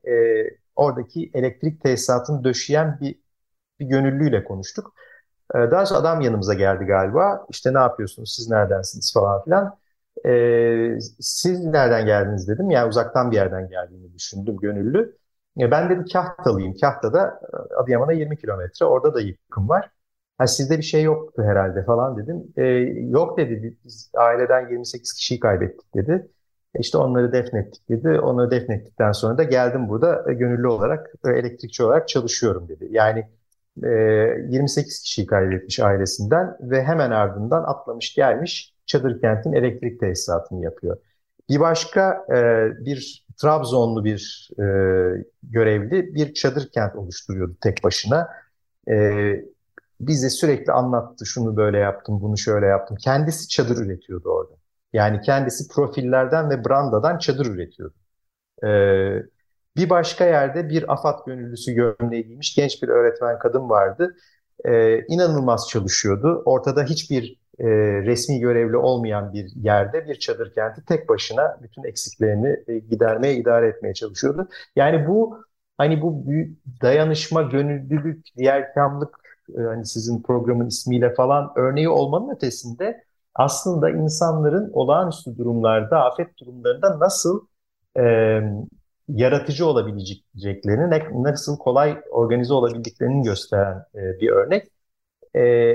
oradaki 0.77 1.31
elektrik 1.35 1.83
tesisatını 1.83 2.45
döşeyen 2.45 2.99
bir, 3.01 3.19
bir 3.81 3.87
gönüllüyle 3.87 4.45
konuştuk. 4.45 4.95
E, 5.55 5.59
daha 5.59 5.87
sonra 5.87 6.01
adam 6.01 6.21
yanımıza 6.21 6.55
geldi 6.55 6.85
galiba. 6.85 7.47
İşte 7.51 7.75
ne 7.75 7.79
yapıyorsunuz, 7.79 8.35
siz 8.37 8.51
neredensiniz 8.51 9.13
falan 9.15 9.45
filan. 9.45 9.79
E, 10.27 11.01
siz 11.21 11.65
nereden 11.65 12.07
geldiniz 12.07 12.49
dedim. 12.49 12.71
Yani 12.71 12.89
uzaktan 12.89 13.31
bir 13.31 13.37
yerden 13.37 13.69
geldiğini 13.69 14.15
düşündüm 14.15 14.57
gönüllü. 14.57 15.17
Ben 15.57 15.91
dedim 15.91 16.05
Kahtalıyım. 16.13 16.75
Kahta'da 16.81 17.41
e, 17.73 17.75
Adıyaman'a 17.75 18.13
20 18.13 18.37
kilometre. 18.37 18.87
Orada 18.87 19.15
da 19.15 19.21
yıkım 19.21 19.69
var. 19.69 19.91
Ha, 20.39 20.47
sizde 20.47 20.79
bir 20.79 20.83
şey 20.83 21.03
yoktu 21.03 21.43
herhalde 21.43 21.85
falan 21.85 22.17
dedim. 22.17 22.53
E, 22.57 22.63
yok 23.11 23.39
dedi. 23.39 23.79
Biz 23.85 24.11
aileden 24.15 24.69
28 24.71 25.13
kişiyi 25.13 25.41
kaybettik 25.41 25.95
dedi. 25.95 26.29
E, 26.75 26.81
işte 26.81 26.99
onları 26.99 27.33
defnettik 27.33 27.89
dedi. 27.89 28.09
Onları 28.21 28.51
defnettikten 28.51 29.13
sonra 29.13 29.39
da 29.39 29.43
geldim 29.43 29.89
burada 29.89 30.25
e, 30.31 30.35
gönüllü 30.35 30.69
olarak, 30.69 31.13
e, 31.27 31.31
elektrikçi 31.31 31.85
olarak 31.85 32.09
çalışıyorum 32.09 32.69
dedi. 32.69 32.89
Yani 32.91 33.29
e, 33.85 33.89
28 34.49 35.03
kişiyi 35.03 35.27
kaybetmiş 35.27 35.81
ailesinden 35.81 36.57
ve 36.61 36.83
hemen 36.85 37.11
ardından 37.11 37.63
atlamış 37.65 38.15
gelmiş 38.15 38.75
Çadır 38.87 39.21
Kent'in 39.21 39.53
elektrik 39.53 40.01
tesisatını 40.01 40.65
yapıyor. 40.65 40.97
Bir 41.51 41.61
başka 41.61 42.27
bir 42.81 43.27
Trabzonlu 43.37 44.05
bir 44.05 44.51
görevli 45.43 46.15
bir 46.15 46.35
çadır 46.35 46.69
kent 46.73 46.97
oluşturuyordu 46.97 47.57
tek 47.63 47.85
başına. 47.85 48.29
Bize 50.01 50.31
sürekli 50.31 50.73
anlattı 50.73 51.27
şunu 51.27 51.57
böyle 51.57 51.79
yaptım, 51.79 52.21
bunu 52.21 52.39
şöyle 52.39 52.67
yaptım. 52.67 52.97
Kendisi 52.97 53.49
çadır 53.49 53.87
üretiyordu 53.87 54.29
orada. 54.29 54.62
Yani 54.93 55.21
kendisi 55.21 55.69
profillerden 55.69 56.51
ve 56.51 56.65
brandadan 56.65 57.19
çadır 57.19 57.47
üretiyordu. 57.47 57.95
Ee, 58.65 59.23
bir 59.77 59.91
başka 59.91 60.25
yerde 60.25 60.69
bir 60.69 60.93
AFAD 60.93 61.27
gönüllüsü 61.27 61.73
gömleği 61.73 62.27
giymiş 62.27 62.55
genç 62.55 62.83
bir 62.83 62.89
öğretmen 62.89 63.39
kadın 63.39 63.69
vardı. 63.71 64.17
Ee, 64.65 65.07
inanılmaz 65.07 65.69
çalışıyordu. 65.69 66.43
Ortada 66.45 66.85
hiçbir 66.85 67.39
e, 67.59 67.67
resmi 68.03 68.41
görevli 68.41 68.77
olmayan 68.77 69.33
bir 69.33 69.51
yerde 69.57 70.07
bir 70.09 70.15
çadır 70.15 70.55
kenti 70.55 70.85
tek 70.85 71.09
başına 71.09 71.59
bütün 71.63 71.85
eksiklerini 71.85 72.57
e, 72.69 72.79
gidermeye, 72.79 73.37
idare 73.37 73.69
etmeye 73.69 73.95
çalışıyordu. 73.95 74.49
Yani 74.77 75.09
bu 75.09 75.45
hani 75.79 76.03
bu 76.03 76.25
dayanışma, 76.83 77.43
gönüllülük, 77.43 78.27
diğerkamlık 78.37 79.17
e, 79.59 79.61
hani 79.61 79.87
sizin 79.87 80.23
programın 80.23 80.67
ismiyle 80.67 81.15
falan 81.15 81.53
örneği 81.57 81.89
olmanın 81.89 82.35
ötesinde 82.35 83.05
aslında 83.35 83.91
insanların 83.91 84.71
olağanüstü 84.73 85.37
durumlarda, 85.39 86.05
afet 86.05 86.39
durumlarında 86.39 87.01
nasıl 87.01 87.47
e, 87.99 88.03
yaratıcı 89.09 89.67
olabileceklerini, 89.67 90.91
ne, 90.91 91.23
nasıl 91.23 91.59
kolay 91.59 92.01
organize 92.11 92.55
olabildiklerini 92.55 93.23
gösteren 93.23 93.85
e, 93.95 94.21
bir 94.21 94.31
örnek. 94.31 94.69
E, 95.37 95.75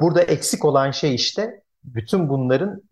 burada 0.00 0.22
eksik 0.22 0.64
olan 0.64 0.90
şey 0.90 1.14
işte 1.14 1.62
bütün 1.84 2.28
bunların 2.28 2.82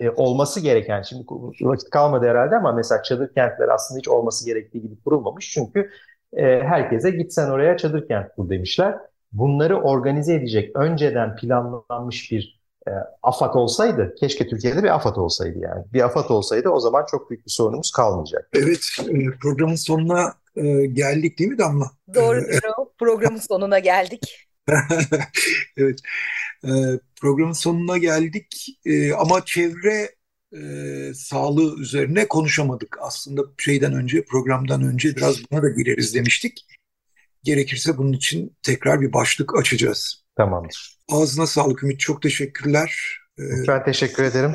e, 0.00 0.10
olması 0.10 0.60
gereken, 0.60 1.02
şimdi 1.02 1.24
vakit 1.60 1.90
kalmadı 1.90 2.26
herhalde 2.26 2.56
ama 2.56 2.72
mesela 2.72 3.02
çadır 3.02 3.34
kentler 3.34 3.68
aslında 3.68 3.98
hiç 3.98 4.08
olması 4.08 4.46
gerektiği 4.46 4.82
gibi 4.82 5.02
kurulmamış. 5.04 5.50
Çünkü 5.50 5.90
e, 6.32 6.42
herkese 6.42 7.10
gitsen 7.10 7.50
oraya 7.50 7.76
çadır 7.76 8.08
kent 8.08 8.34
kur 8.36 8.50
demişler. 8.50 8.98
Bunları 9.32 9.80
organize 9.80 10.34
edecek 10.34 10.76
önceden 10.76 11.36
planlanmış 11.36 12.32
bir 12.32 12.57
e, 12.86 12.90
AFAD 13.22 13.54
olsaydı, 13.54 14.14
keşke 14.20 14.48
Türkiye'de 14.48 14.82
bir 14.82 14.94
AFAD 14.94 15.16
olsaydı 15.16 15.58
yani. 15.58 15.84
Bir 15.92 16.00
AFAD 16.00 16.28
olsaydı 16.28 16.68
o 16.68 16.80
zaman 16.80 17.04
çok 17.10 17.30
büyük 17.30 17.46
bir 17.46 17.50
sorunumuz 17.50 17.90
kalmayacak. 17.90 18.48
Evet, 18.54 18.86
e, 19.08 19.38
programın 19.42 19.74
sonuna 19.74 20.34
e, 20.56 20.86
geldik 20.86 21.38
değil 21.38 21.50
mi 21.50 21.58
Damla? 21.58 21.90
Doğru, 22.14 22.40
doğru. 22.40 22.92
programın 22.98 23.38
sonuna 23.38 23.78
geldik. 23.78 24.48
evet, 25.76 25.98
e, 26.64 26.70
programın 27.20 27.52
sonuna 27.52 27.98
geldik 27.98 28.78
e, 28.84 29.12
ama 29.12 29.44
çevre 29.44 30.18
e, 30.52 30.60
sağlığı 31.14 31.80
üzerine 31.80 32.28
konuşamadık. 32.28 32.98
Aslında 33.00 33.42
şeyden 33.58 33.92
önce, 33.92 34.24
programdan 34.24 34.82
önce 34.82 35.16
biraz 35.16 35.36
buna 35.50 35.62
da 35.62 35.68
gireriz 35.68 36.14
demiştik. 36.14 36.66
Gerekirse 37.42 37.98
bunun 37.98 38.12
için 38.12 38.56
tekrar 38.62 39.00
bir 39.00 39.12
başlık 39.12 39.58
açacağız. 39.58 40.24
Tamamdır. 40.38 40.98
Ağzına 41.12 41.46
sağlık 41.46 41.82
Ümit. 41.82 42.00
Çok 42.00 42.22
teşekkürler. 42.22 43.18
Ee, 43.38 43.42
ben 43.68 43.84
teşekkür 43.84 44.24
ederim. 44.24 44.54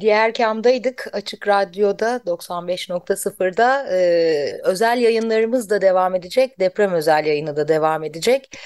Diğer 0.00 0.34
kamdaydık 0.34 1.08
Açık 1.12 1.48
Radyo'da 1.48 2.20
95.0'da 2.26 3.86
ee, 3.92 4.60
özel 4.64 4.98
yayınlarımız 4.98 5.70
da 5.70 5.80
devam 5.80 6.14
edecek. 6.14 6.60
Deprem 6.60 6.92
özel 6.92 7.26
yayını 7.26 7.56
da 7.56 7.68
devam 7.68 8.04
edecek. 8.04 8.58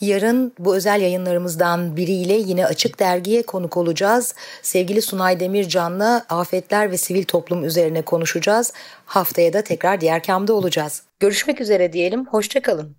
Yarın 0.00 0.52
bu 0.58 0.76
özel 0.76 1.00
yayınlarımızdan 1.00 1.96
biriyle 1.96 2.34
yine 2.34 2.66
Açık 2.66 3.00
Dergi'ye 3.00 3.42
konuk 3.42 3.76
olacağız. 3.76 4.34
Sevgili 4.62 5.02
Sunay 5.02 5.40
Demircan'la 5.40 6.26
afetler 6.28 6.90
ve 6.90 6.96
sivil 6.96 7.24
toplum 7.24 7.64
üzerine 7.64 8.02
konuşacağız. 8.02 8.72
Haftaya 9.06 9.52
da 9.52 9.62
tekrar 9.62 10.00
diğer 10.00 10.22
kamda 10.22 10.52
olacağız. 10.52 11.02
Görüşmek 11.20 11.60
üzere 11.60 11.92
diyelim, 11.92 12.26
hoşçakalın. 12.26 12.96